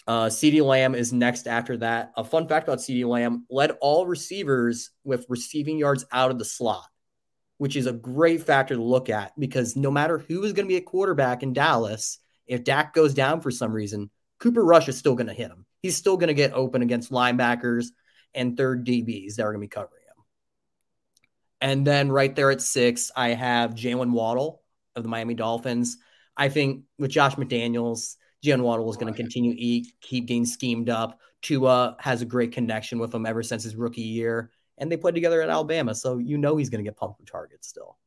[0.07, 2.11] Uh, CeeDee Lamb is next after that.
[2.15, 6.45] A fun fact about CeeDee Lamb led all receivers with receiving yards out of the
[6.45, 6.85] slot,
[7.57, 10.71] which is a great factor to look at because no matter who is going to
[10.71, 14.97] be a quarterback in Dallas, if Dak goes down for some reason, Cooper Rush is
[14.97, 17.89] still going to hit him he's still going to get open against linebackers
[18.33, 19.87] and third DBs that are going to be him.
[21.61, 24.61] And then right there at six, I have Jaylen Waddle
[24.95, 25.97] of the Miami Dolphins.
[26.37, 30.89] I think with Josh McDaniels, Jaylen Waddle is going to continue to keep getting schemed
[30.89, 31.19] up.
[31.41, 35.15] Tua has a great connection with him ever since his rookie year, and they played
[35.15, 37.97] together at Alabama, so you know he's going to get pumped for targets still.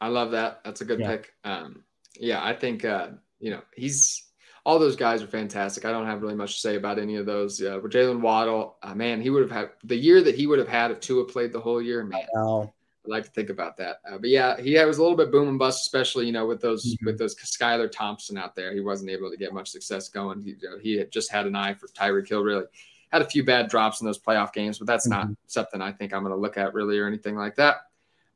[0.00, 0.60] I love that.
[0.64, 1.08] That's a good yeah.
[1.08, 1.32] pick.
[1.44, 1.84] Um,
[2.18, 3.08] yeah, I think uh,
[3.40, 4.23] you know he's
[4.64, 5.84] all those guys are fantastic.
[5.84, 7.60] I don't have really much to say about any of those.
[7.62, 10.58] Uh, but Jaylen Waddle, uh, man, he would have had the year that he would
[10.58, 12.02] have had if Tua played the whole year.
[12.02, 12.66] Man, I
[13.04, 14.00] like to think about that.
[14.10, 16.62] Uh, but yeah, he was a little bit boom and bust, especially you know with
[16.62, 17.06] those mm-hmm.
[17.06, 18.72] with those Skylar Thompson out there.
[18.72, 20.40] He wasn't able to get much success going.
[20.40, 22.42] He, you know, he had just had an eye for Tyreek Hill.
[22.42, 22.64] Really
[23.12, 25.28] had a few bad drops in those playoff games, but that's mm-hmm.
[25.28, 27.76] not something I think I'm going to look at really or anything like that.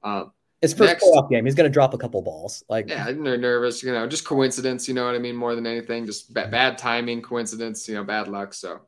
[0.04, 2.64] Um, his first Next, playoff game, he's going to drop a couple balls.
[2.68, 4.88] Like, yeah, they're nervous, you know, just coincidence.
[4.88, 5.36] You know what I mean?
[5.36, 7.88] More than anything, just bad, bad timing, coincidence.
[7.88, 8.52] You know, bad luck.
[8.54, 8.80] So,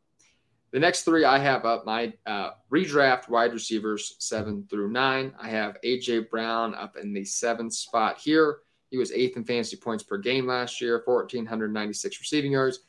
[0.72, 5.32] the next three I have up my uh, redraft wide receivers seven through nine.
[5.40, 8.58] I have AJ Brown up in the seventh spot here.
[8.90, 12.80] He was eighth in fantasy points per game last year, 1,496 receiving yards.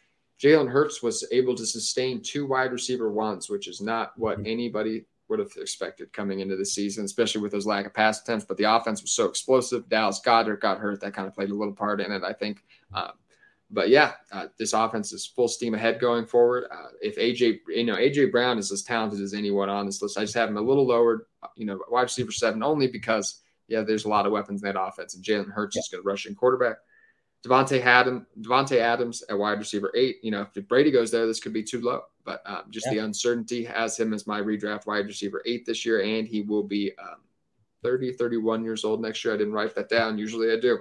[0.42, 4.48] Jalen Hurts was able to sustain two wide receiver ones, which is not what mm-hmm.
[4.48, 8.46] anybody would have expected coming into the season, especially with those lack of pass attempts.
[8.46, 9.90] But the offense was so explosive.
[9.90, 11.02] Dallas Goedert got hurt.
[11.02, 12.64] That kind of played a little part in it, I think.
[12.94, 13.14] Um,
[13.72, 16.66] but yeah, uh, this offense is full steam ahead going forward.
[16.70, 20.18] Uh, if AJ, you know, AJ Brown is as talented as anyone on this list,
[20.18, 21.22] I just have him a little lowered,
[21.56, 24.80] you know, wide receiver seven only because yeah, there's a lot of weapons in that
[24.80, 25.80] offense, and Jalen Hurts yeah.
[25.80, 26.78] is going to rush in quarterback.
[27.46, 30.18] Davante Adams, Davante Adams at wide receiver eight.
[30.22, 32.04] You know, if Brady goes there, this could be too low.
[32.24, 32.94] But um, just yeah.
[32.94, 36.64] the uncertainty has him as my redraft wide receiver eight this year, and he will
[36.64, 37.22] be um,
[37.84, 39.34] 30, 31 years old next year.
[39.34, 40.20] I didn't write that down.
[40.20, 40.80] Usually I do.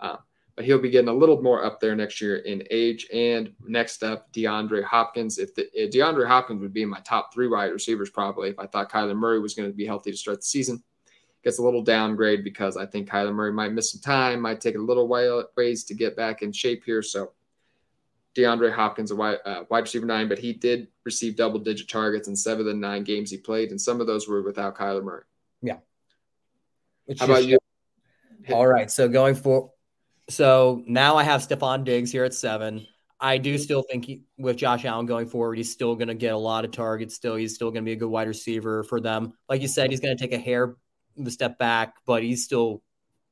[0.00, 0.18] Um,
[0.54, 3.06] but he'll be getting a little more up there next year in age.
[3.12, 5.38] And next up, DeAndre Hopkins.
[5.38, 8.58] If, the, if DeAndre Hopkins would be in my top three wide receivers, probably if
[8.58, 10.82] I thought Kyler Murray was going to be healthy to start the season
[11.46, 14.74] gets a little downgrade because I think Kyler Murray might miss some time, might take
[14.74, 17.02] a little while, ways to get back in shape here.
[17.02, 17.34] So
[18.34, 22.26] DeAndre Hopkins, a wide, uh, wide receiver nine, but he did receive double digit targets
[22.26, 25.04] in seven of the nine games he played, and some of those were without Kyler
[25.04, 25.22] Murray.
[25.62, 25.76] Yeah.
[27.04, 27.58] Which How about you?
[28.52, 28.90] All right.
[28.90, 29.70] So going for,
[30.28, 32.88] so now I have Stefon Diggs here at seven.
[33.20, 36.34] I do still think he, with Josh Allen going forward, he's still going to get
[36.34, 37.14] a lot of targets.
[37.14, 39.32] Still, he's still going to be a good wide receiver for them.
[39.48, 40.74] Like you said, he's going to take a hair
[41.24, 42.82] the step back, but he's still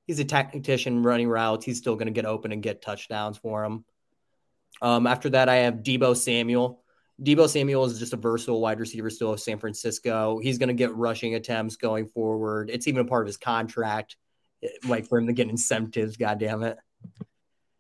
[0.07, 1.65] he's a tactician running routes.
[1.65, 3.85] He's still going to get open and get touchdowns for him.
[4.83, 6.83] Um, after that, I have Deebo Samuel.
[7.23, 10.41] Deebo Samuel is just a versatile wide receiver still of San Francisco.
[10.43, 12.71] He's going to get rushing attempts going forward.
[12.71, 14.17] It's even a part of his contract,
[14.63, 16.17] eh, like for him to get incentives.
[16.17, 16.77] God damn it!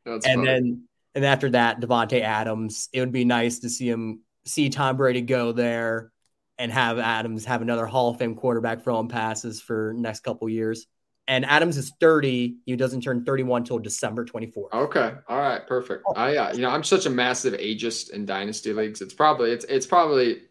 [0.05, 0.47] That's and funny.
[0.47, 2.89] then and after that, Davante Adams.
[2.93, 6.13] It would be nice to see him see Tom Brady go there
[6.59, 10.87] and have Adams have another Hall of Fame quarterback throwing passes for next couple years.
[11.27, 12.59] And Adams is 30.
[12.67, 14.73] He doesn't turn 31 until December 24th.
[14.73, 15.15] Okay.
[15.29, 15.67] All right.
[15.67, 16.05] Perfect.
[16.17, 19.01] I, uh, you know, I'm such a massive ageist in dynasty leagues.
[19.01, 20.43] It's probably, it's, it's probably,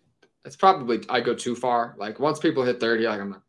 [0.45, 1.95] it's probably, I go too far.
[1.97, 3.41] Like once people hit 30, like I'm like,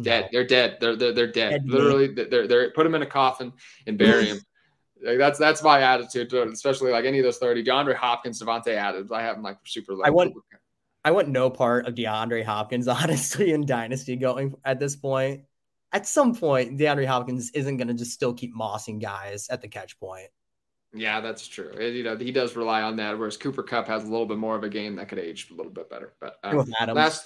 [0.00, 0.22] dead.
[0.22, 0.28] No.
[0.32, 0.78] They're dead.
[0.80, 1.50] They're, they're, they're dead.
[1.50, 3.52] dead Literally, they're, they're, put them in a coffin
[3.86, 4.40] and bury them.
[5.04, 7.64] Like that's that's my attitude to it, especially like any of those 30.
[7.64, 9.10] DeAndre Hopkins, Davante Adams.
[9.10, 10.04] I have them like super low.
[10.04, 10.32] I want
[11.04, 15.42] I want no part of DeAndre Hopkins, honestly, in Dynasty going at this point.
[15.92, 19.98] At some point, DeAndre Hopkins isn't gonna just still keep mossing guys at the catch
[19.98, 20.28] point.
[20.94, 21.70] Yeah, that's true.
[21.70, 24.38] It, you know, he does rely on that, whereas Cooper Kupp has a little bit
[24.38, 26.12] more of a game that could age a little bit better.
[26.20, 27.24] But um, last,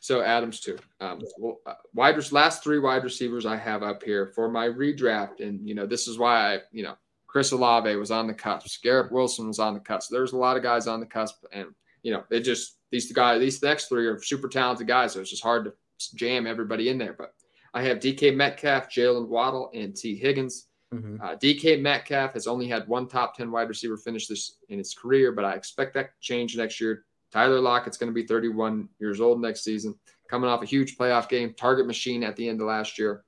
[0.00, 0.78] so Adams too.
[1.00, 5.40] Um, well, uh, wide last three wide receivers I have up here for my redraft,
[5.40, 6.94] and you know, this is why I, you know,
[7.26, 8.82] Chris Olave was on the cusp.
[8.82, 10.10] Garrett Wilson was on the cusp.
[10.10, 11.68] There's a lot of guys on the cusp, and
[12.02, 15.12] you know, it just these guys, these next three are super talented guys.
[15.12, 17.14] So it's just hard to jam everybody in there.
[17.14, 17.32] But
[17.74, 20.68] I have DK Metcalf, Jaylen Waddle, and Tee Higgins.
[20.94, 21.20] Mm-hmm.
[21.20, 24.94] Uh, DK Metcalf has only had one top 10 wide receiver finish this in his
[24.94, 27.04] career, but I expect that to change next year.
[27.32, 29.94] Tyler Lockett's going to be 31 years old next season,
[30.30, 33.24] coming off a huge playoff game, target machine at the end of last year.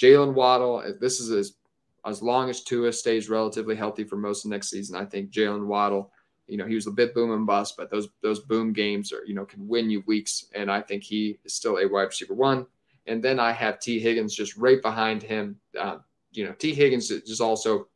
[0.00, 1.58] Jaylen Waddle, this is his
[2.06, 5.66] as long as Tua stays relatively healthy for most of next season, I think Jaylen
[5.66, 6.10] Waddle,
[6.48, 9.24] you know, he was a bit boom and bust, but those those boom games are,
[9.24, 10.46] you know, can win you weeks.
[10.54, 12.66] And I think he is still a wide receiver one.
[13.06, 15.56] And then I have Tee Higgins just right behind him.
[15.78, 15.98] Uh,
[16.32, 17.88] you know, Tee Higgins is also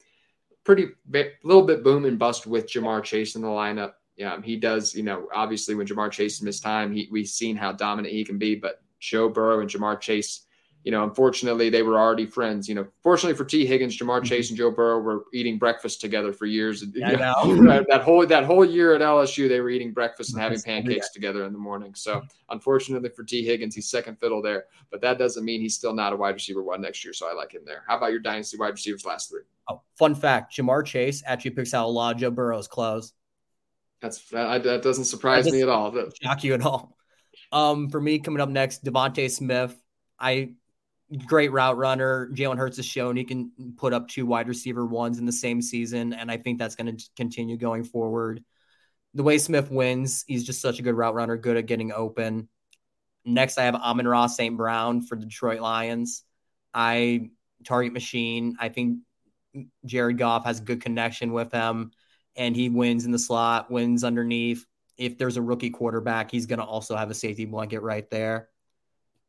[0.64, 3.94] pretty a little bit boom and bust with Ja'Marr Chase in the lineup.
[4.16, 4.94] Yeah, he does.
[4.94, 8.38] You know, obviously when Ja'Marr Chase missed time, he, we've seen how dominant he can
[8.38, 8.55] be.
[8.55, 10.46] But Joe Burrow and Ja'Marr Chase
[10.85, 12.68] you know, unfortunately, they were already friends.
[12.68, 14.24] You know, fortunately for Tee Higgins, Ja'Marr mm-hmm.
[14.24, 16.85] Chase and Joe Burrow were eating breakfast together for years.
[17.05, 17.85] I know.
[17.89, 21.45] that whole that whole year at LSU, they were eating breakfast and having pancakes together
[21.45, 21.95] in the morning.
[21.95, 25.95] So, unfortunately for Tee Higgins, he's second fiddle there, but that doesn't mean he's still
[25.95, 27.12] not a wide receiver one next year.
[27.12, 27.85] So, I like him there.
[27.87, 29.43] How about your dynasty wide receivers last three?
[29.68, 33.12] Oh, fun fact: Ja'Marr Chase actually picks out a lot of Joe Burrow's clothes.
[34.01, 35.95] That's that, that doesn't surprise me at all.
[36.20, 36.97] Shock you at all.
[37.53, 39.76] Um, for me, coming up next, DeVonta Smith.
[40.18, 40.55] I
[41.18, 42.28] great route runner.
[42.32, 45.62] Jalen Hurts has shown he can put up two wide receiver ones in the same
[45.62, 48.42] season, and I think that's going to continue going forward.
[49.14, 52.48] The way Smith wins, he's just such a good route runner, good at getting open.
[53.24, 54.56] Next, I have Amon-Ra St.
[54.56, 56.24] Brown for the Detroit Lions.
[56.74, 57.30] I
[57.64, 58.56] target machine.
[58.58, 59.00] I think
[59.84, 61.92] Jared Goff has a good connection with him,
[62.36, 64.64] and he wins in the slot, wins underneath.
[64.96, 68.48] If there's a rookie quarterback, he's going to also have a safety blanket right there.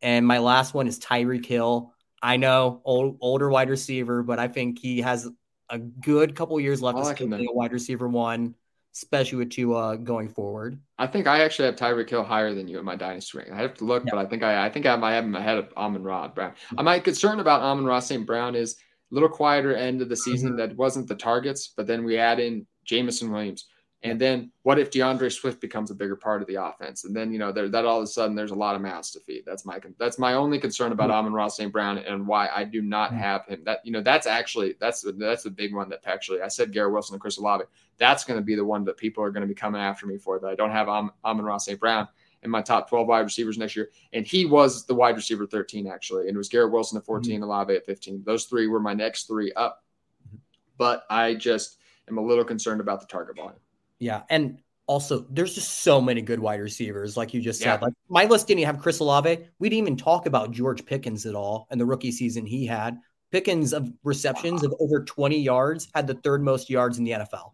[0.03, 1.93] And my last one is Tyreek Hill.
[2.21, 5.29] I know old, older wide receiver, but I think he has
[5.69, 8.53] a good couple years left like to be a wide receiver one,
[8.93, 10.77] especially with Tua going forward.
[10.97, 13.51] I think I actually have Tyreek Hill higher than you in my dynasty rank.
[13.51, 14.11] I have to look, yeah.
[14.11, 16.53] but I think I I think I might have him ahead of Amon-Ra Brown.
[16.73, 18.25] My concern about Amon-Ra St.
[18.25, 18.75] Brown is
[19.11, 20.57] a little quieter end of the season mm-hmm.
[20.57, 23.67] that wasn't the targets, but then we add in Jameson Williams.
[24.03, 27.05] And then what if D'Andre Swift becomes a bigger part of the offense?
[27.05, 29.11] And then you know there, that all of a sudden there's a lot of mouths
[29.11, 29.43] to feed.
[29.45, 31.19] That's my that's my only concern about mm-hmm.
[31.19, 31.71] Amon-Ra St.
[31.71, 33.19] Brown and why I do not mm-hmm.
[33.19, 33.63] have him.
[33.63, 36.91] That you know that's actually that's that's the big one that actually I said Garrett
[36.91, 37.63] Wilson and Chris Olave.
[37.97, 40.17] That's going to be the one that people are going to be coming after me
[40.17, 40.37] for.
[40.37, 41.79] That I don't have Am- Amon-Ra St.
[41.79, 42.07] Brown
[42.43, 43.89] in my top 12 wide receivers next year.
[44.11, 46.27] And he was the wide receiver 13 actually.
[46.27, 47.43] And it was Garrett Wilson at 14, mm-hmm.
[47.43, 48.23] Olave at 15.
[48.25, 49.83] Those three were my next three up.
[50.27, 50.37] Mm-hmm.
[50.77, 51.77] But I just
[52.09, 53.59] am a little concerned about the target volume.
[54.03, 57.73] Yeah, and also there's just so many good wide receivers, like you just yeah.
[57.73, 57.81] said.
[57.81, 59.45] Like my list didn't have Chris Olave.
[59.59, 62.99] We didn't even talk about George Pickens at all and the rookie season he had.
[63.31, 64.67] Pickens of receptions wow.
[64.67, 67.51] of over 20 yards had the third most yards in the NFL.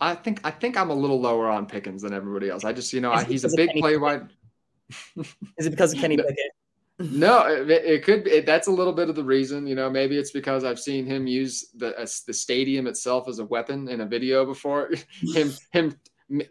[0.00, 2.64] I think I think I'm a little lower on Pickens than everybody else.
[2.64, 4.28] I just you know he's a big play wide.
[5.58, 6.52] Is it because of Kenny Pickett?
[7.00, 8.30] No, it, it could be.
[8.30, 9.66] It, that's a little bit of the reason.
[9.66, 13.38] You know, maybe it's because I've seen him use the uh, the stadium itself as
[13.38, 14.90] a weapon in a video before.
[15.34, 15.94] him him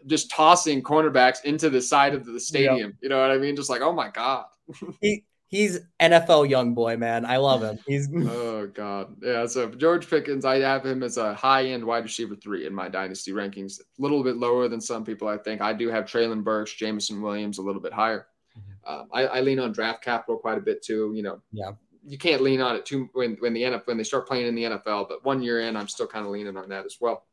[0.06, 2.96] just tossing cornerbacks into the side of the stadium.
[3.00, 3.56] You know what I mean?
[3.56, 4.46] Just like, oh my god.
[5.00, 7.24] he he's NFL young boy, man.
[7.24, 7.78] I love him.
[7.86, 9.46] He's oh god, yeah.
[9.46, 12.88] So George Pickens, I have him as a high end wide receiver three in my
[12.88, 13.80] dynasty rankings.
[13.80, 15.60] A little bit lower than some people, I think.
[15.60, 18.26] I do have Treylon Burks, Jameson Williams a little bit higher.
[18.58, 19.00] Mm-hmm.
[19.00, 21.12] Um, I, I lean on draft capital quite a bit too.
[21.14, 21.72] You know, yeah.
[22.06, 24.54] you can't lean on it too when when the NFL when they start playing in
[24.54, 25.08] the NFL.
[25.08, 27.24] But one year in, I'm still kind of leaning on that as well.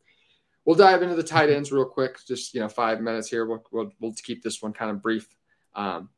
[0.66, 2.18] We'll dive into the tight ends real quick.
[2.28, 3.46] Just you know, five minutes here.
[3.46, 5.28] We'll we'll, we'll keep this one kind of brief.
[5.76, 6.10] Um,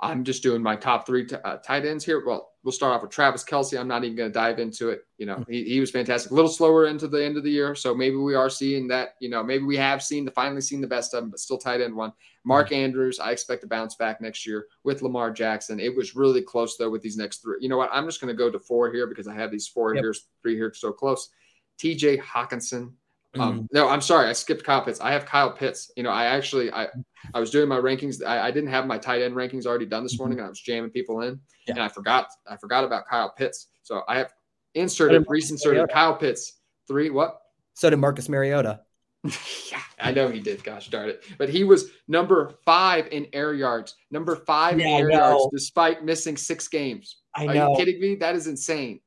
[0.00, 2.22] I'm just doing my top three t- uh, tight ends here.
[2.26, 3.78] Well, we'll start off with Travis Kelce.
[3.78, 5.06] I'm not even going to dive into it.
[5.16, 6.32] You know, he, he was fantastic.
[6.32, 9.10] A little slower into the end of the year, so maybe we are seeing that.
[9.20, 11.56] You know, maybe we have seen the finally seen the best of him, but still
[11.56, 12.12] tight end one.
[12.44, 15.80] Mark Andrews, I expect to bounce back next year with Lamar Jackson.
[15.80, 17.56] It was really close though with these next three.
[17.60, 17.90] You know what?
[17.92, 20.04] I'm just going to go to four here because I have these four yep.
[20.04, 21.30] here, three here so close.
[21.78, 22.18] T.J.
[22.18, 22.92] Hockenson,
[23.40, 23.68] um, mm.
[23.72, 25.00] no, I'm sorry, I skipped Kyle Pitts.
[25.00, 25.90] I have Kyle Pitts.
[25.96, 26.88] You know, I actually I
[27.34, 28.24] I was doing my rankings.
[28.24, 30.22] I, I didn't have my tight end rankings already done this mm-hmm.
[30.22, 31.74] morning, and I was jamming people in, yeah.
[31.74, 33.68] and I forgot I forgot about Kyle Pitts.
[33.82, 34.32] So I have
[34.74, 37.10] inserted, re-inserted Kyle Pitts three.
[37.10, 37.38] What?
[37.74, 38.80] So did Marcus Mariota.
[39.24, 40.62] yeah, I know he did.
[40.62, 41.24] Gosh darn it!
[41.38, 43.94] But he was number five in air yards.
[44.10, 47.22] Number five yeah, in air yards, despite missing six games.
[47.34, 47.50] I know.
[47.50, 48.14] Are you kidding me?
[48.16, 49.00] That is insane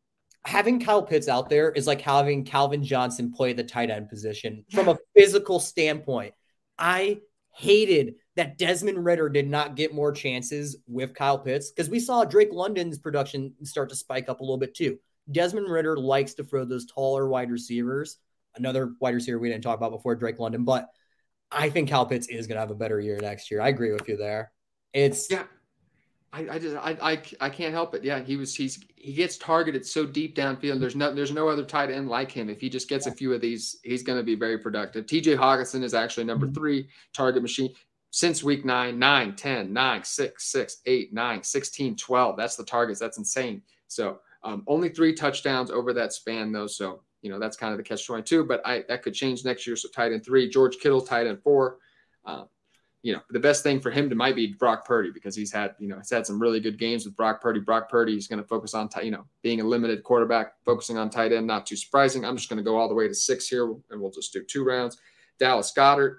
[0.46, 4.66] having Kyle Pitts out there is like having Calvin Johnson play the tight end position
[4.72, 6.34] from a physical standpoint.
[6.78, 7.20] I
[7.52, 12.24] hated that Desmond Ridder did not get more chances with Kyle Pitts because we saw
[12.24, 14.98] Drake London's production start to spike up a little bit too.
[15.32, 18.18] Desmond Ridder likes to throw those taller wide receivers.
[18.56, 20.88] Another wide receiver we didn't talk about before, Drake London, but
[21.52, 23.62] I think Kyle Pitts is going to have a better year next year.
[23.62, 24.52] I agree with you there.
[24.94, 25.44] It's yeah.
[26.32, 28.04] I, I just I, I I can't help it.
[28.04, 30.80] Yeah, he was he's he gets targeted so deep downfield.
[30.80, 32.50] There's no there's no other tight end like him.
[32.50, 35.06] If he just gets a few of these, he's going to be very productive.
[35.06, 36.56] TJ Hockenson is actually number mm-hmm.
[36.56, 37.74] three target machine
[38.12, 42.38] since week 9, 9, 10, 9, 6, 6, 8, 9, 16, 12.
[42.38, 43.00] That's the targets.
[43.00, 43.62] That's insane.
[43.88, 46.68] So um, only three touchdowns over that span, though.
[46.68, 49.68] So, you know, that's kind of the catch 22, but I that could change next
[49.68, 49.76] year.
[49.76, 51.78] So tight end three, George Kittle, tight end four.
[52.26, 52.48] Um,
[53.02, 55.74] you know, the best thing for him to might be Brock Purdy because he's had,
[55.80, 57.62] you know, he's had some really good games with Brock Purdy.
[57.62, 60.98] Brock Purdy, he's going to focus on, t- you know, being a limited quarterback, focusing
[60.98, 62.26] on tight end, not too surprising.
[62.26, 64.44] I'm just going to go all the way to six here and we'll just do
[64.44, 64.98] two rounds.
[65.40, 66.18] Dallas Goedert,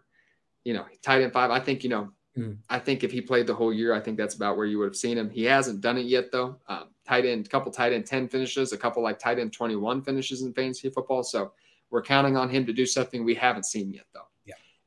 [0.64, 1.50] you know, tight end five.
[1.50, 2.56] I think, you know, mm.
[2.70, 4.88] I think if he played the whole year, I think that's about where you would
[4.88, 5.28] have seen him.
[5.28, 6.56] He hasn't done it yet though.
[6.66, 10.00] Um, tight end, a couple tight end 10 finishes, a couple like tight end 21
[10.00, 11.22] finishes in fantasy football.
[11.22, 11.52] So
[11.90, 14.29] we're counting on him to do something we haven't seen yet though.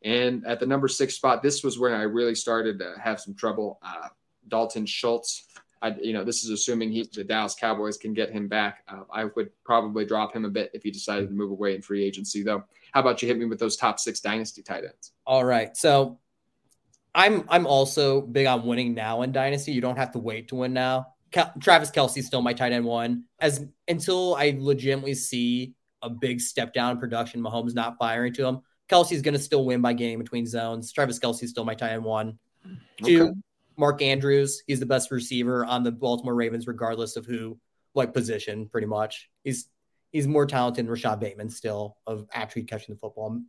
[0.04, 3.34] And at the number six spot, this was where I really started to have some
[3.34, 3.80] trouble.
[3.82, 4.10] Uh,
[4.48, 5.48] Dalton Schultz.
[5.82, 8.84] I, you know, this is assuming he, the Dallas Cowboys can get him back.
[8.88, 11.82] Uh, I would probably drop him a bit if he decided to move away in
[11.82, 12.64] free agency, though.
[12.94, 15.12] How about you hit me with those top six dynasty tight ends?
[15.26, 16.20] All right, so
[17.16, 19.74] I'm I'm also big on winning now in dynasty.
[19.74, 21.08] You don't have to wait to win now.
[21.32, 23.26] Cal- Travis Kelce's still my tight end one.
[23.40, 28.46] As until I legitimately see a big step down in production, Mahomes not firing to
[28.46, 28.62] him.
[28.90, 30.92] Kelce's going to still win by game between zones.
[30.92, 32.38] Travis Kelce's still my tight end one.
[33.02, 33.16] Okay.
[33.16, 33.34] Two,
[33.78, 34.64] Mark Andrews.
[34.68, 37.58] He's the best receiver on the Baltimore Ravens, regardless of who,
[37.94, 39.30] what position, pretty much.
[39.44, 39.68] He's
[40.12, 43.42] he's more talented than Rashod Bateman still of actually catching the football.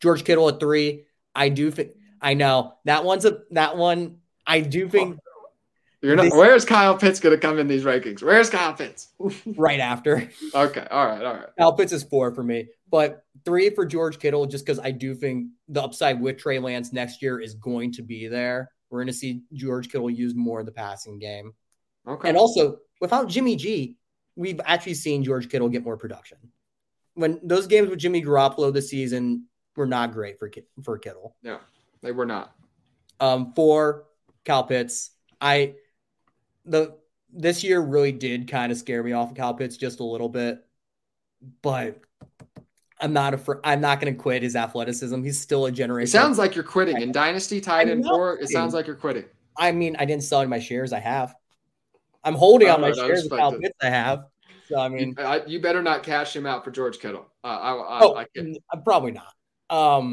[0.00, 1.06] George Kittle at three.
[1.34, 4.18] I do think I know that one's a that one.
[4.46, 5.18] I do think
[6.02, 6.24] you're not.
[6.24, 8.22] This, where's Kyle Pitts going to come in these rankings?
[8.22, 9.08] Where's Kyle Pitts?
[9.56, 10.28] right after.
[10.54, 10.86] Okay.
[10.90, 11.24] All right.
[11.24, 11.46] All right.
[11.58, 15.14] Kyle Pitts is four for me, but three for George Kittle, just because I do
[15.14, 18.70] think the upside with Trey Lance next year is going to be there.
[18.90, 21.52] We're going to see George Kittle use more in the passing game.
[22.06, 22.28] Okay.
[22.28, 23.96] And also, without Jimmy G,
[24.36, 26.38] we've actually seen George Kittle get more production.
[27.14, 30.50] When those games with Jimmy Garoppolo this season were not great for
[30.84, 31.34] for Kittle.
[31.42, 31.58] Yeah,
[32.02, 32.54] they were not.
[33.18, 34.04] Um, for
[34.44, 35.74] Cal Pitts, I
[36.66, 36.96] the
[37.32, 40.28] this year really did kind of scare me off of Cal Pitts just a little
[40.28, 40.64] bit,
[41.62, 42.00] but
[43.00, 43.58] I'm not afraid.
[43.64, 45.22] I'm not going to quit his athleticism.
[45.22, 46.08] He's still a generation.
[46.08, 48.38] It sounds like you're quitting in Dynasty tied in four.
[48.38, 49.24] It sounds like you're quitting.
[49.58, 50.92] I mean, I didn't sell any my shares.
[50.92, 51.34] I have.
[52.24, 53.74] I'm holding on my shares Cal Pitts.
[53.82, 54.24] I have.
[54.68, 57.26] So I mean, you, I, you, better not cash him out for George Kittle.
[57.44, 59.32] Uh, I, I, oh, I, I probably not.
[59.70, 60.12] Um,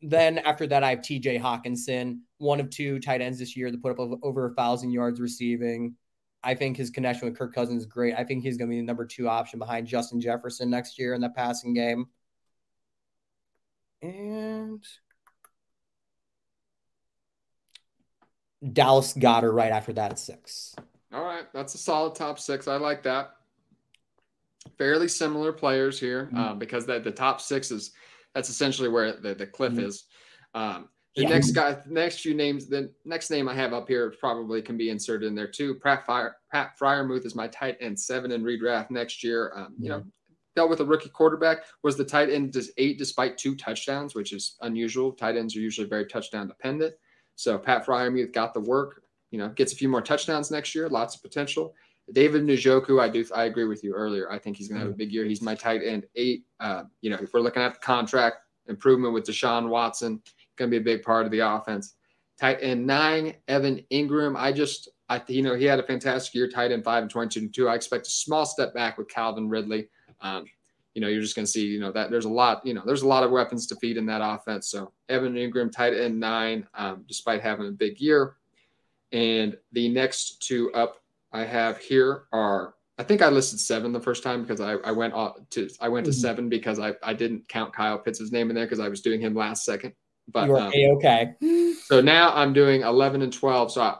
[0.00, 1.38] then after that, I have T.J.
[1.38, 5.20] Hockenson, one of two tight ends this year that put up over a thousand yards
[5.20, 5.96] receiving.
[6.42, 8.14] I think his connection with Kirk Cousins is great.
[8.16, 11.14] I think he's going to be the number two option behind Justin Jefferson next year
[11.14, 12.06] in that passing game.
[14.00, 14.84] And
[18.72, 20.76] Dallas Goedert right after that at six.
[21.12, 21.44] All right.
[21.52, 22.68] That's a solid top six.
[22.68, 23.30] I like that.
[24.76, 26.38] Fairly similar players here mm-hmm.
[26.38, 27.92] um, because the, the top six is
[28.34, 29.86] that's essentially where the, the cliff mm-hmm.
[29.86, 30.04] is.
[30.54, 31.30] Um, the yeah.
[31.30, 34.90] next guy, next few names, the next name I have up here probably can be
[34.90, 35.74] inserted in there too.
[35.74, 39.52] Pratt Fire, Pat Freiermuth is my tight end seven in redraft next year.
[39.56, 40.04] Um, you know,
[40.54, 41.64] dealt with a rookie quarterback.
[41.82, 45.12] Was the tight end eight despite two touchdowns, which is unusual.
[45.12, 46.94] Tight ends are usually very touchdown dependent.
[47.34, 49.02] So Pat Freiermuth got the work.
[49.30, 51.74] you know, gets a few more touchdowns next year, lots of potential.
[52.12, 54.30] David Njoku, I do, I agree with you earlier.
[54.30, 55.24] I think he's going to have a big year.
[55.24, 56.44] He's my tight end eight.
[56.60, 60.22] Uh, you know, if we're looking at the contract improvement with Deshaun Watson,
[60.56, 61.94] going to be a big part of the offense.
[62.38, 64.36] Tight end nine, Evan Engram.
[64.36, 67.40] I just, I, you know, he had a fantastic year, tight end five and 22
[67.40, 67.68] and two.
[67.68, 69.88] I expect a small step back with Calvin Ridley.
[70.20, 70.44] Um,
[70.94, 72.82] you know, you're just going to see, you know, that there's a lot, you know,
[72.84, 74.68] there's a lot of weapons to feed in that offense.
[74.68, 78.36] So Evan Engram, tight end nine, um, despite having a big year.
[79.12, 80.96] And the next two up
[81.32, 84.90] I have here are I think I listed seven the first time because I, I
[84.90, 85.14] went
[85.50, 86.20] to I went to mm-hmm.
[86.20, 89.20] seven because I, I didn't count Kyle Pitts' name in there because I was doing
[89.20, 89.92] him last second.
[90.26, 91.34] But um, okay.
[91.84, 93.70] So now I'm doing eleven and twelve.
[93.70, 93.98] So I,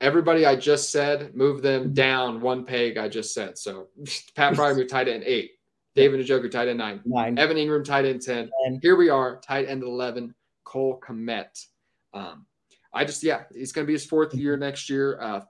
[0.00, 1.92] everybody I just said, move them mm-hmm.
[1.94, 2.98] down one peg.
[2.98, 3.88] I just said so.
[4.34, 5.52] Pat Freiermuth tight end eight.
[5.94, 7.00] David Njoku tight end nine.
[7.04, 7.38] Nine.
[7.38, 8.50] Evan Engram tight end ten.
[8.64, 8.80] ten.
[8.82, 10.34] Here we are tight end eleven.
[10.64, 11.64] Cole Kmet.
[12.12, 12.46] Um,
[12.92, 14.64] I just yeah, he's going to be his fourth year mm-hmm.
[14.64, 15.20] next year.
[15.20, 15.40] Uh,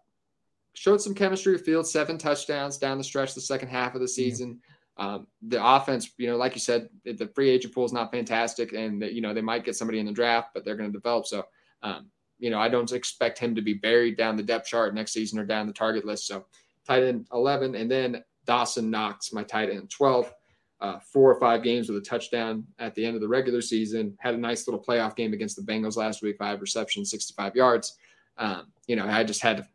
[0.75, 4.55] showed some chemistry field, seven touchdowns down the stretch the second half of the season.
[4.55, 4.71] Mm-hmm.
[5.01, 8.75] Um, the offense, you know, like you said, the free agent pool is not fantastic,
[8.75, 11.27] and you know they might get somebody in the draft, but they're going to develop.
[11.27, 11.47] So,
[11.83, 15.13] um, you know, I don't expect him to be buried down the depth chart next
[15.13, 16.27] season or down the target list.
[16.27, 16.45] So,
[16.87, 20.33] tight end eleven, and then Dawson Knox, my tight end twelve.
[20.83, 24.17] Uh, four or five games with a touchdown at the end of the regular season.
[24.19, 27.99] Had a nice little playoff game against the Bengals last week, five receptions, 65 yards.
[28.39, 29.67] Um, you know, I just had to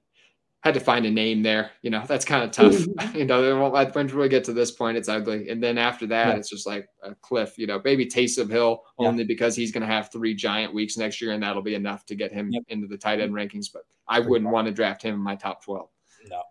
[0.66, 1.70] had to find a name there.
[1.84, 2.74] You know, that's kind of tough.
[2.74, 3.18] Mm-hmm.
[3.18, 5.50] you know, when we get to this point, it's ugly.
[5.50, 6.36] And then after that, yeah.
[6.36, 7.58] it's just like a cliff.
[7.58, 9.08] You know, maybe Taysom Hill yeah.
[9.08, 12.04] only because he's going to have three giant weeks next year, and that'll be enough
[12.08, 12.64] to get him yep.
[12.68, 13.68] into the tight end rankings.
[13.72, 15.88] But I wouldn't want to draft him in my top 12.
[16.30, 16.42] No.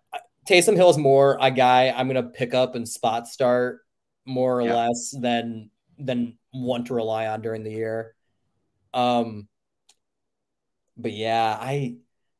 [0.48, 3.80] Taysom Hill is more a guy I'm going to pick up and spot start
[4.26, 4.74] more or yeah.
[4.74, 8.14] less than than want to rely on during the year.
[8.92, 9.48] Um,
[10.96, 11.96] but yeah, I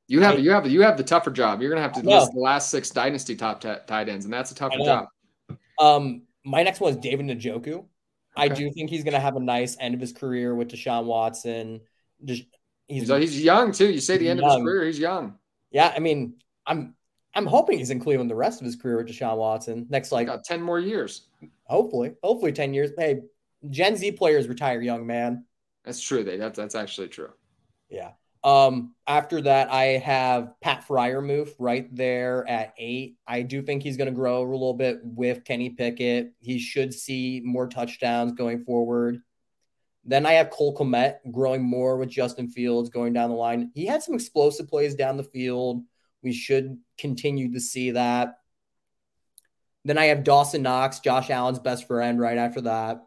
[0.06, 1.60] you have I, you have you have the tougher job.
[1.60, 4.50] You're gonna have to list the last six dynasty top t- tight ends, and that's
[4.50, 5.06] a tougher job.
[5.78, 7.66] Um, my next one is David Njoku.
[7.66, 7.86] Okay.
[8.36, 11.80] I do think he's gonna have a nice end of his career with Deshaun Watson.
[12.24, 12.44] Just,
[12.86, 13.90] he's, he's, he's young too.
[13.90, 14.50] You say the end young.
[14.50, 15.38] of his career, he's young.
[15.70, 16.34] Yeah, I mean,
[16.66, 16.94] I'm
[17.34, 19.86] I'm hoping he's in Cleveland the rest of his career with Deshaun Watson.
[19.88, 21.28] Next, like ten more years.
[21.64, 22.90] Hopefully, hopefully ten years.
[22.98, 23.22] Hey,
[23.70, 25.44] Gen Z players retire young, man.
[25.84, 26.24] That's true.
[26.24, 27.30] They that's that's actually true.
[27.88, 28.12] Yeah.
[28.44, 33.16] Um, after that, I have Pat Freiermuth right there at eight.
[33.26, 36.34] I do think he's going to grow a little bit with Kenny Pickett.
[36.40, 39.22] He should see more touchdowns going forward.
[40.04, 43.70] Then I have Cole Kmet growing more with Justin Fields going down the line.
[43.74, 45.82] He had some explosive plays down the field.
[46.22, 48.34] We should continue to see that.
[49.86, 53.02] Then I have Dawson Knox, Josh Allen's best friend, right after that.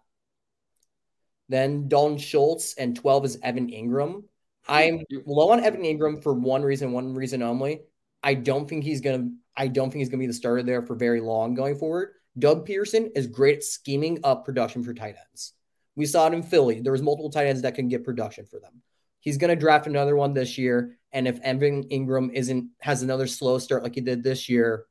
[1.49, 4.23] Then Dalton Schultz, and 12 is Evan Engram.
[4.67, 7.81] I'm low on Evan Engram for one reason, one reason only.
[8.23, 9.29] I don't think he's gonna.
[9.55, 12.13] I don't think he's gonna be the starter there for very long going forward.
[12.37, 15.53] Doug Pederson is great at scheming up production for tight ends.
[15.95, 16.81] We saw it in Philly.
[16.81, 18.83] There was multiple tight ends that can get production for them.
[19.19, 23.57] He's to draft another one this year, and if Evan Engram isn't has another slow
[23.57, 24.85] start like he did this year,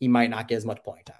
[0.00, 1.16] he might not get as much playing time.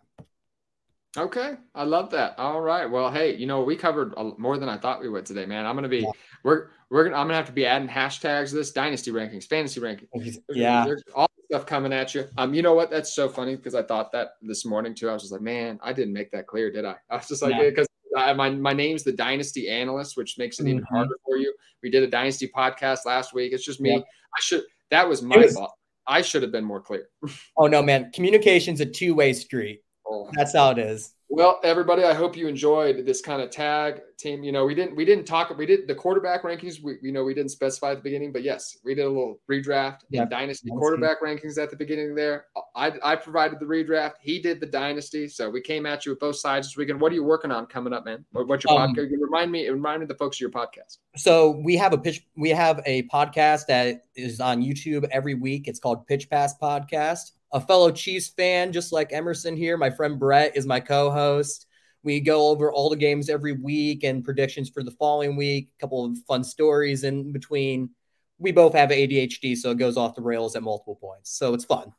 [1.16, 2.38] Okay, I love that.
[2.38, 2.90] All right.
[2.90, 5.64] Well, hey, you know we covered more than I thought we would today, man.
[5.64, 6.10] I'm gonna be yeah.
[6.42, 9.80] we're we're gonna I'm gonna have to be adding hashtags to this dynasty rankings, fantasy
[9.80, 10.38] rankings.
[10.48, 12.26] Yeah, There's all stuff coming at you.
[12.36, 12.90] Um, you know what?
[12.90, 15.08] That's so funny because I thought that this morning too.
[15.08, 16.96] I was just like, man, I didn't make that clear, did I?
[17.08, 17.86] I was just like, because
[18.16, 18.32] yeah.
[18.32, 20.70] my my name's the dynasty analyst, which makes it mm-hmm.
[20.70, 21.54] even harder for you.
[21.82, 23.52] We did a dynasty podcast last week.
[23.52, 23.92] It's just me.
[23.92, 23.98] Yeah.
[23.98, 25.74] I should that was my was, fault.
[26.06, 27.08] I should have been more clear.
[27.56, 28.10] oh no, man!
[28.12, 29.83] Communication's a two way street.
[30.06, 30.28] Oh.
[30.34, 31.14] That's how it is.
[31.30, 34.44] Well, everybody, I hope you enjoyed this kind of tag team.
[34.44, 36.80] You know, we didn't we didn't talk we did the quarterback rankings.
[36.80, 39.40] We you know we didn't specify at the beginning, but yes, we did a little
[39.50, 42.46] redraft in dynasty quarterback rankings at the beginning there.
[42.76, 44.12] I I provided the redraft.
[44.20, 45.26] He did the dynasty.
[45.26, 47.00] So we came at you with both sides this weekend.
[47.00, 48.24] What are you working on coming up, man?
[48.30, 49.10] What, what's your um, podcast?
[49.18, 50.98] Remind me, remind me the folks of your podcast.
[51.16, 52.24] So we have a pitch.
[52.36, 55.66] We have a podcast that is on YouTube every week.
[55.66, 59.76] It's called Pitch Pass Podcast a fellow Chiefs fan, just like Emerson here.
[59.76, 61.66] My friend Brett is my co host.
[62.02, 65.80] We go over all the games every week and predictions for the following week, a
[65.80, 67.90] couple of fun stories in between.
[68.38, 71.30] We both have ADHD, so it goes off the rails at multiple points.
[71.30, 71.92] So it's fun.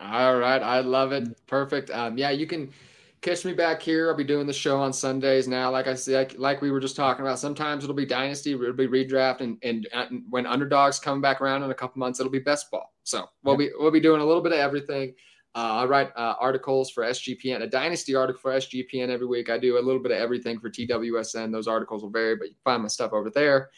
[0.00, 0.62] All right.
[0.62, 1.46] I love it.
[1.46, 1.90] Perfect.
[1.90, 2.72] Um, yeah, you can
[3.20, 4.10] catch me back here.
[4.10, 5.70] I'll be doing the show on Sundays now.
[5.70, 8.72] Like I said, like, like we were just talking about, sometimes it'll be dynasty, it'll
[8.72, 12.32] be redraft, and, and, and when underdogs come back around in a couple months, it'll
[12.32, 12.92] be best ball.
[13.02, 15.14] So we'll be we'll be doing a little bit of everything.
[15.54, 19.50] Uh, I write uh, articles for SGPN, a dynasty article for SGPN every week.
[19.50, 21.50] I do a little bit of everything for TWSN.
[21.50, 23.70] Those articles will vary, but you can find my stuff over there.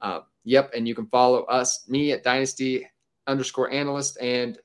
[0.00, 2.86] Uh, yep, and you can follow us, me at Dynasty
[3.28, 4.58] underscore analyst and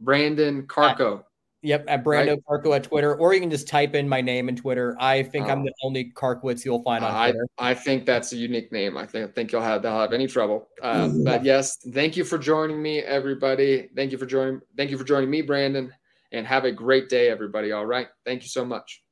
[0.00, 1.22] Brandon Karko.
[1.64, 2.62] Yep, at Brando right.
[2.62, 4.94] Karko at Twitter, or you can just type in my name in Twitter.
[5.00, 7.46] I think uh, I'm the only Karkiewicz you'll find on I, Twitter.
[7.58, 8.98] I think that's a unique name.
[8.98, 10.68] I think I think you'll have they'll have any trouble.
[10.82, 13.88] Um, but yes, thank you for joining me, everybody.
[13.96, 14.60] Thank you for joining.
[14.76, 15.90] Thank you for joining me, Brandon,
[16.32, 17.72] and have a great day, everybody.
[17.72, 19.03] All right, thank you so much.